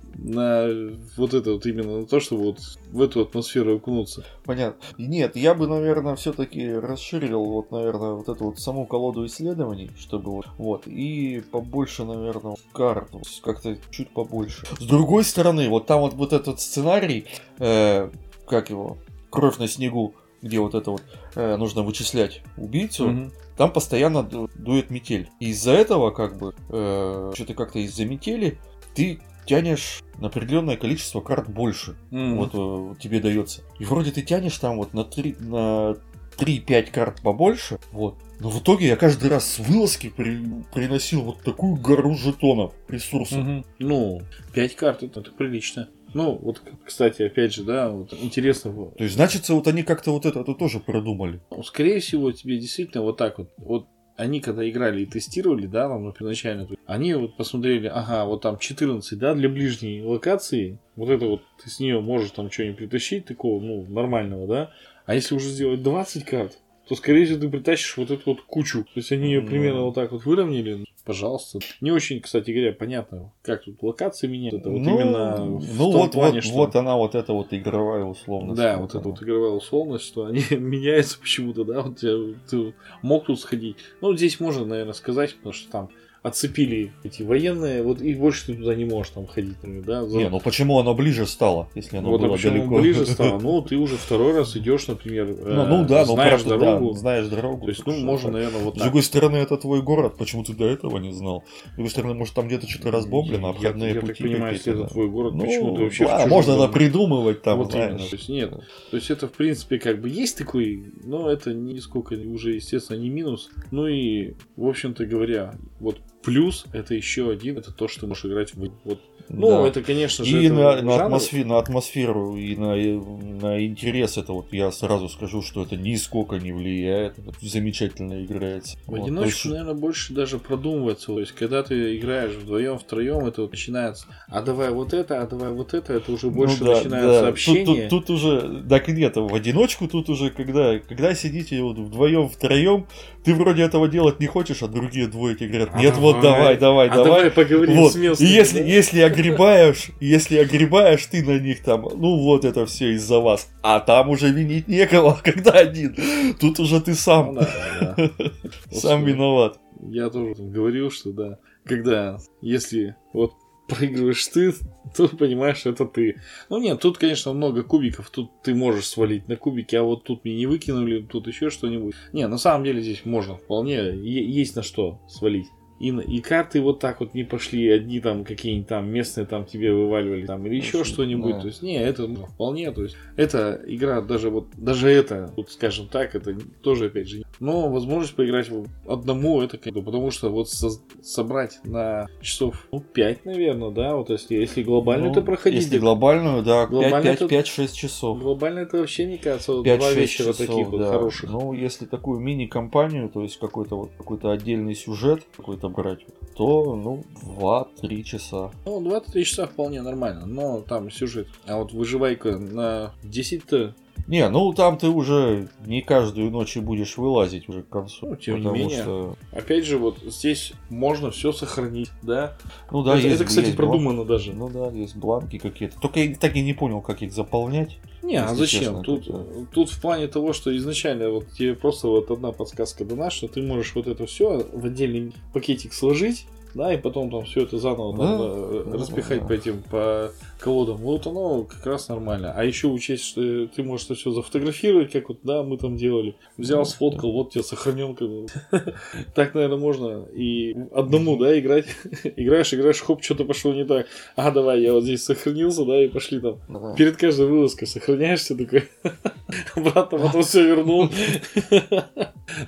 [1.18, 2.60] вот это вот именно на то, чтобы вот
[2.92, 4.26] в эту атмосферу окунуться.
[4.44, 4.82] Понятно.
[4.98, 9.92] И Нет, я бы, наверное, все-таки расширил, вот, наверное, вот эту вот саму колоду исследований,
[9.98, 13.12] чтобы вот, вот, и побольше, наверное, карт,
[13.44, 14.66] как-то чуть побольше.
[14.80, 17.26] С другой стороны, вот там вот, вот этот сценарий,
[17.60, 18.10] э,
[18.48, 18.98] как его,
[19.30, 21.04] кровь на снегу, где вот это вот
[21.36, 23.32] э, нужно вычислять убийцу, Мгм.
[23.58, 25.30] там постоянно ду- дует метель.
[25.40, 28.58] И из-за этого, как бы, э, что-то как-то из-за метели
[28.94, 32.38] ты тянешь на определенное количество карт больше М.
[32.38, 33.62] вот э, тебе дается.
[33.80, 35.96] И вроде ты тянешь там вот на 3, на
[36.38, 38.16] 3-5 карт побольше, вот.
[38.40, 43.38] Но в итоге я каждый раз с вылазки при- приносил вот такую гору жетонов, ресурсов.
[43.38, 43.66] Мгм.
[43.80, 44.22] Ну,
[44.54, 45.88] 5 карт это, это прилично.
[46.16, 48.72] Ну, вот, кстати, опять же, да, вот интересно.
[48.98, 51.42] То есть, значит, вот они как-то вот это, это тоже продумали.
[51.52, 55.90] ну, Скорее всего, тебе действительно вот так вот, вот они когда играли и тестировали, да,
[55.90, 60.80] там, например, начально, то- они вот посмотрели, ага, вот там 14, да, для ближней локации,
[60.96, 64.72] вот это вот ты с нее можешь там что-нибудь притащить такого, ну, нормального, да,
[65.06, 66.58] а если уже сделать 20 карт,
[66.88, 68.84] то, скорее всего, ты притащишь вот эту вот кучу.
[68.86, 69.48] То есть они ее Ну.
[69.48, 71.60] примерно вот так вот выровняли, пожалуйста.
[71.82, 74.62] Не очень, кстати говоря, понятно, как тут локации меняют.
[74.62, 76.54] Это вот ну, именно в ну том вот, плане, вот, что...
[76.56, 78.58] вот она вот эта вот игровая условность.
[78.58, 83.26] Да, вот эта вот игровая условность, что они меняются почему-то, да, вот я- ты мог
[83.26, 83.78] тут сходить.
[84.02, 85.90] Ну, здесь можно, наверное, сказать, потому что там
[86.26, 90.08] оцепили эти военные, вот и больше ты туда не можешь там ходить, да.
[90.08, 90.18] За...
[90.18, 92.80] Не, ну почему оно ближе стало, если оно вот, было а почему далеко?
[92.80, 93.40] ближе стало?
[93.40, 96.94] Ну, ты уже второй раз идешь, например, ну, ну да, знаешь ну, дорогу.
[96.94, 97.66] Да, знаешь дорогу.
[97.66, 100.66] То есть, ну, можно, наверное, вот С другой стороны, это твой город, почему ты до
[100.66, 101.44] этого не знал?
[101.74, 104.74] С другой стороны, может, там где-то что-то разбомблено, обходные я, я пути так понимаю, если
[104.74, 107.92] это твой город, ну, почему ты вообще да, можно это придумывать там, вот знаешь.
[107.92, 108.10] Именно.
[108.10, 108.50] То есть, нет,
[108.90, 113.10] то есть это, в принципе, как бы есть такой, но это нисколько уже, естественно, не
[113.10, 113.52] минус.
[113.70, 118.26] Ну и, в общем-то говоря, вот плюс это еще один, это то, что ты можешь
[118.26, 119.68] играть в вот ну, Да.
[119.68, 121.46] это, конечно же, И на, на, жанр.
[121.46, 126.36] на атмосферу, и на, и на интерес это вот я сразу скажу, что это нисколько
[126.38, 128.78] не влияет, это замечательно играется.
[128.86, 131.08] В Вот, одиночку, есть- наверное, больше даже продумывается.
[131.08, 134.06] То есть, когда ты играешь вдвоем, втроем, это вот начинается.
[134.28, 137.28] А давай вот это, а давай вот это, это уже больше Ну да, начинается да.
[137.28, 137.66] общение.
[137.66, 142.30] Тут, тут- тут уже, так нет, в одиночку тут уже, когда, когда сидите вот вдвоем,
[142.30, 142.86] втроем,
[143.26, 146.58] ты вроде этого делать не хочешь, а другие двое тебе говорят, А нет, вот давай,
[146.58, 147.06] давай, а давай.
[147.10, 147.94] давай поговорим Вот.
[147.94, 148.66] с И местными, если, да?
[148.66, 153.50] если огребаешь, если огребаешь ты на них там, ну вот это все из-за вас.
[153.64, 155.96] А там уже винить некого, когда один.
[156.40, 157.50] Тут уже ты Ну сам, да,
[157.80, 158.30] да, да.
[158.72, 159.60] сам виноват.
[159.90, 163.34] Я тоже говорил, что да, когда, если вот
[163.68, 164.54] проигрываешь ты,
[164.96, 166.22] то понимаешь, это ты.
[166.50, 170.24] Ну нет, тут, конечно, много кубиков, тут ты можешь свалить на кубики, а вот тут
[170.24, 171.96] мне не выкинули, тут еще что-нибудь.
[172.14, 175.48] Не, на самом деле здесь можно вполне, есть на что свалить.
[175.80, 179.74] И, и карты вот так вот не пошли, одни там какие-нибудь там местные там тебе
[179.74, 181.34] вываливали там или еще Ну, что-нибудь.
[181.36, 181.42] да.
[181.42, 185.52] То есть, не, это можно вполне, то есть, это игра даже вот, даже это, вот
[185.52, 187.24] скажем так, это тоже опять же.
[187.42, 188.50] Но возможность поиграть
[188.88, 194.10] одному, это как потому что вот со- собрать на часов, ну, 5, наверное, да, вот
[194.10, 195.62] если, если глобально Ну, это проходить.
[195.64, 198.20] Если глобальную, да, Глобально это- 5-6 часов.
[198.20, 200.88] Глобально это вообще, мне кажется, вот 5-6 два вечера часов, таких вот да.
[200.92, 201.30] хороших.
[201.30, 206.06] Ну, если такую мини-компанию, то есть какой-то вот какой-то отдельный сюжет какой-то брать,
[206.36, 208.52] то, ну, 2-3 часа.
[208.66, 211.28] Ну, 2-3 часа вполне нормально, но там сюжет.
[211.48, 213.76] А вот выживайка на 10-то,
[214.08, 218.08] Не, ну там ты уже не каждую ночь и будешь вылазить уже к концу.
[218.10, 218.82] Ну, тем не менее.
[218.82, 222.38] что, опять же, вот здесь можно все сохранить, да?
[222.72, 223.72] ну да, это, есть, это, кстати, есть бланки.
[223.72, 224.34] продумано даже.
[224.34, 225.80] Ну да, есть бланки какие-то.
[225.80, 227.78] Только я так и не понял, как их заполнять.
[228.04, 228.60] Не, а зачем?
[228.62, 232.86] честно, тут, это- тут в плане того, что изначально вот тебе просто вот одна подсказка
[232.86, 237.26] дана, что ты можешь вот это все в отдельный пакетик сложить, да, и потом там
[237.26, 239.28] все это заново там, Да, э, да, распихать да.
[239.28, 240.78] по этим по колодам.
[240.78, 242.34] Вот оно как раз нормально.
[242.36, 246.16] А еще учесть, что ты можешь это все зафотографировать, как вот, да, мы там делали.
[246.38, 248.06] Взял, Ну, сфоткал, вот тебе сохраненка.
[249.16, 251.66] Так, наверное, можно и одному, да, играть.
[252.16, 253.88] Играешь, играешь, хоп, что-то пошло не так.
[254.16, 256.40] А, давай, я вот здесь сохранился, да, и пошли там
[256.76, 258.64] Перед каждой вылазкой сохраняешься такой,
[259.56, 260.90] обратно потом все вернул.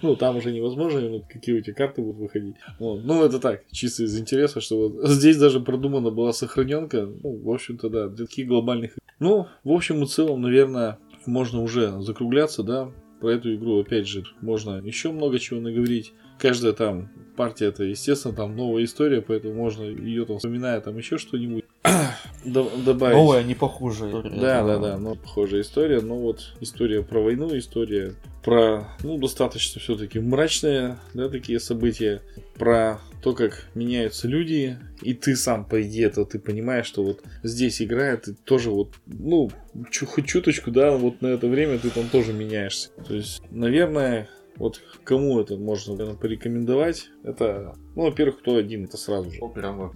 [0.02, 2.56] Ну, там уже невозможно, какие у тебя карты будут выходить.
[2.80, 7.06] Ну, это так, чисто из интереса, что вот здесь даже продумана была сохраненка.
[7.06, 8.92] Ну, в общем-то, да, для таких глобальных.
[9.20, 12.92] Ну, в общем и целом, наверное, можно уже закругляться, да.
[13.20, 16.14] Про эту игру, опять же, можно еще много чего наговорить.
[16.40, 21.18] Каждая там партия, это, естественно, там новая история, поэтому можно ее там, вспоминая там еще
[21.18, 21.66] что-нибудь,
[22.46, 23.16] до- добавить.
[23.18, 24.10] Новая, не похожая.
[24.10, 28.14] история, Да, да, да, ну, похожая история, но вот история про войну, история
[28.44, 32.22] про, ну, достаточно все-таки мрачные, да, такие события,
[32.56, 37.24] про то, как меняются люди, и ты сам, по идее, то ты понимаешь, что вот
[37.44, 39.50] здесь играет, и тоже вот, ну,
[39.90, 42.90] чу- хоть чуточку, да, вот на это время ты там тоже меняешься.
[43.08, 48.98] То есть, наверное, вот кому это можно наверное, порекомендовать, это, ну, во-первых, кто один, это
[48.98, 49.40] сразу же.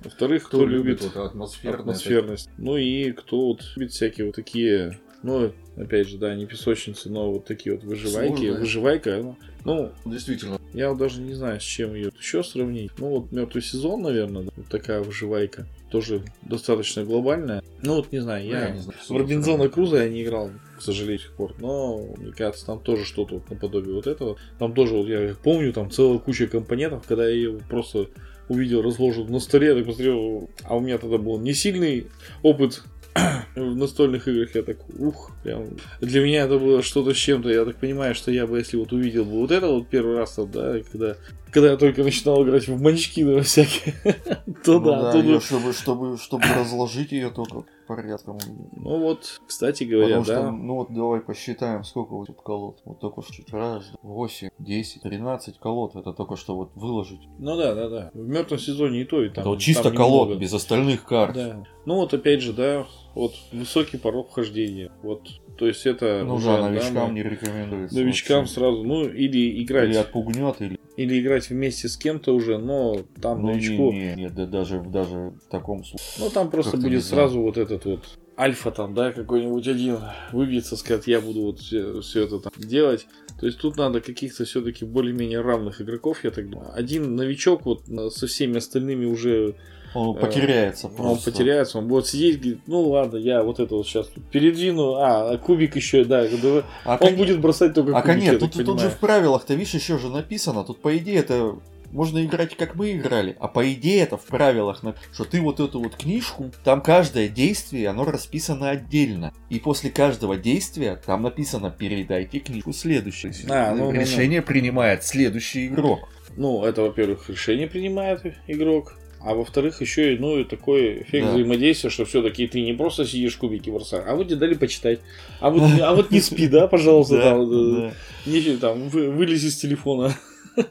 [0.04, 1.80] Во-вторых, кто, любит вот атмосферное.
[1.80, 2.50] атмосферность.
[2.58, 7.32] Ну и кто вот любит всякие вот такие, ну, опять же, да, не песочницы, но
[7.32, 8.36] вот такие вот выживайки.
[8.36, 8.60] Сложные.
[8.60, 10.61] Выживайка, ну, ну, Действительно.
[10.74, 12.92] Я даже не знаю, с чем ее еще сравнить.
[12.98, 15.68] Ну, вот мертвый сезон, наверное, вот такая выживайка.
[15.90, 17.62] Тоже достаточно глобальная.
[17.82, 18.78] Ну, вот не знаю, я,
[19.10, 21.56] в Робинзона Круза я не играл, к сожалению, до сих пор.
[21.60, 24.38] Но, мне кажется, там тоже что-то вот наподобие вот этого.
[24.58, 28.08] Там тоже, вот я помню, там целая куча компонентов, когда я ее просто
[28.48, 32.08] увидел разложен на столе, я так посмотрел, а у меня тогда был не сильный
[32.42, 32.84] опыт
[33.56, 35.68] в настольных играх, я так, ух, прям.
[36.00, 37.50] Для меня это было что-то с чем-то.
[37.50, 40.36] Я так понимаю, что я бы, если вот увидел бы вот это вот первый раз,
[40.52, 41.18] да, когда,
[41.52, 43.94] когда я только начинал играть в манчки, да, всякие,
[44.64, 45.40] то Ну да, да, то да.
[45.42, 48.38] чтобы, чтобы, чтобы разложить ее только порядком.
[48.76, 50.52] Ну вот, кстати говоря, Потому что, да.
[50.52, 52.80] ну вот давай посчитаем, сколько вот тут колод.
[52.86, 55.96] Вот только что раз, восемь, десять, тринадцать колод.
[55.96, 57.22] Это только что вот выложить.
[57.38, 58.12] Ну да, да, да.
[58.14, 59.42] В мертвом сезоне и то, и там.
[59.42, 60.42] это вот чисто там колод, немного.
[60.42, 61.36] без остальных карт.
[61.36, 61.64] Да.
[61.86, 64.92] Ну вот опять же, да, вот высокий порог вхождения.
[65.04, 65.28] Вот,
[65.62, 67.96] то есть это Ну уже, да, новичкам ну, не рекомендуется.
[67.96, 68.54] новичкам вообще.
[68.56, 73.44] сразу, ну или играть, Или отпугнет, или или играть вместе с кем-то уже, но там
[73.44, 73.92] Ну, новичку.
[73.92, 76.08] не, не, не, да даже, даже в таком случае.
[76.18, 77.28] Ну, там просто будет знаю.
[77.28, 78.00] сразу вот этот вот
[78.40, 80.00] альфа там, да, какой-нибудь один
[80.32, 83.06] выбьется, скажет, я буду вот все, это там делать.
[83.40, 86.74] То есть тут надо каких-то все-таки более-менее равных игроков, я так думаю.
[86.74, 89.54] Один новичок вот со всеми остальными уже
[89.94, 91.32] Он Э, потеряется он просто.
[91.32, 95.38] потеряется, он будет сидеть, говорит, ну ладно, я вот это вот сейчас передвину, а, а
[95.38, 96.64] кубик еще, да, давай».
[96.86, 99.54] А, он кон- будет бросать только а кубики, нет, так тут, тут же в правилах-то,
[99.54, 101.56] видишь, еще же написано, тут по идее это
[101.92, 104.82] можно играть как мы играли, а по идее это в правилах,
[105.14, 109.34] что ты вот эту вот книжку, там каждое действие, оно расписано отдельно.
[109.50, 113.32] И после каждого действия там написано передайте книжку следующей.
[113.50, 114.00] А, ну, ну, ну.
[114.00, 116.08] Решение принимает следующий игрок.
[116.38, 121.34] Ну, это, во-первых, решение принимает игрок, а во-вторых, еще и, ну, такой эффект Да.
[121.34, 125.00] взаимодействия, что все-таки ты не просто сидишь кубики бросаешь, а вот тебе дали почитать.
[125.40, 127.92] А вот, а вот не спи, да, пожалуйста, Да, там, э,
[128.26, 128.32] да.
[128.32, 130.14] не- там, вы- вылез из телефона.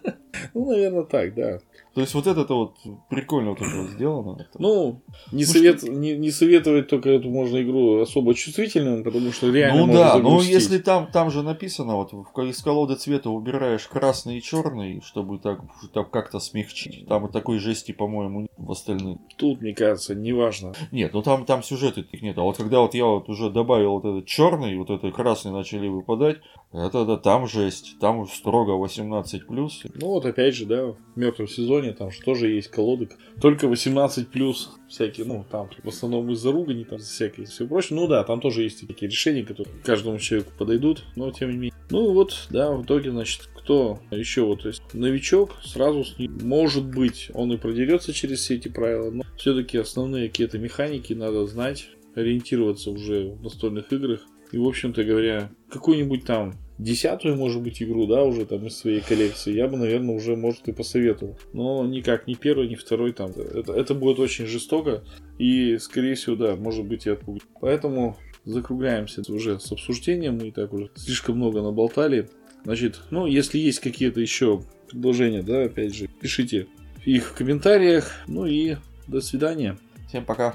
[0.54, 1.60] Ну, наверное, так, да.
[2.00, 2.76] То есть вот это вот
[3.10, 4.48] прикольно вот это вот сделано.
[4.58, 9.50] Ну, не, Ну, совет, не, не советовать только эту можно игру особо чувствительным, потому что
[9.50, 10.50] реально ну да, но загрустить.
[10.50, 15.60] если там, там же написано, вот из колоды цвета убираешь красный и черный, чтобы так,
[15.92, 17.06] так как-то смягчить.
[17.06, 19.18] Там и такой жести, по-моему, нет в остальных.
[19.36, 20.72] Тут, мне кажется, неважно.
[20.92, 22.38] Нет, ну там, там сюжета этих нет.
[22.38, 25.88] А вот когда вот я вот уже добавил вот этот черный, вот этот красный начали
[25.88, 26.38] выпадать,
[26.72, 27.98] это да, там жесть.
[28.00, 29.82] Там строго 18 плюс.
[29.94, 33.10] Ну вот опять же, да, в мертвом сезоне там же тоже есть колодок.
[33.40, 37.98] Только 18 плюс всякие, ну там в основном из-за ругани, там всякие все прочее.
[37.98, 41.74] Ну да, там тоже есть такие решения, которые каждому человеку подойдут, но тем не менее.
[41.90, 46.38] Ну вот, да, в итоге, значит, кто еще вот, то есть новичок сразу с ним,
[46.42, 51.46] может быть, он и продерется через все эти правила, но все-таки основные какие-то механики надо
[51.46, 54.20] знать, ориентироваться уже в настольных играх.
[54.52, 59.00] И, в общем-то говоря, какую-нибудь там десятую, может быть, игру, да, уже там из своей
[59.00, 61.38] коллекции, я бы, наверное, уже, может, и посоветовал.
[61.52, 63.30] Но никак ни первый, ни второй там.
[63.30, 65.04] Это, это будет очень жестоко
[65.38, 67.44] и, скорее всего, да, может быть и отпугнет.
[67.60, 70.38] Поэтому закругляемся уже с обсуждением.
[70.38, 72.28] Мы и так уже слишком много наболтали.
[72.64, 76.66] Значит, ну, если есть какие-то еще предложения, да, опять же, пишите
[77.04, 78.10] их в комментариях.
[78.26, 78.76] Ну и
[79.06, 79.78] до свидания.
[80.08, 80.54] Всем пока.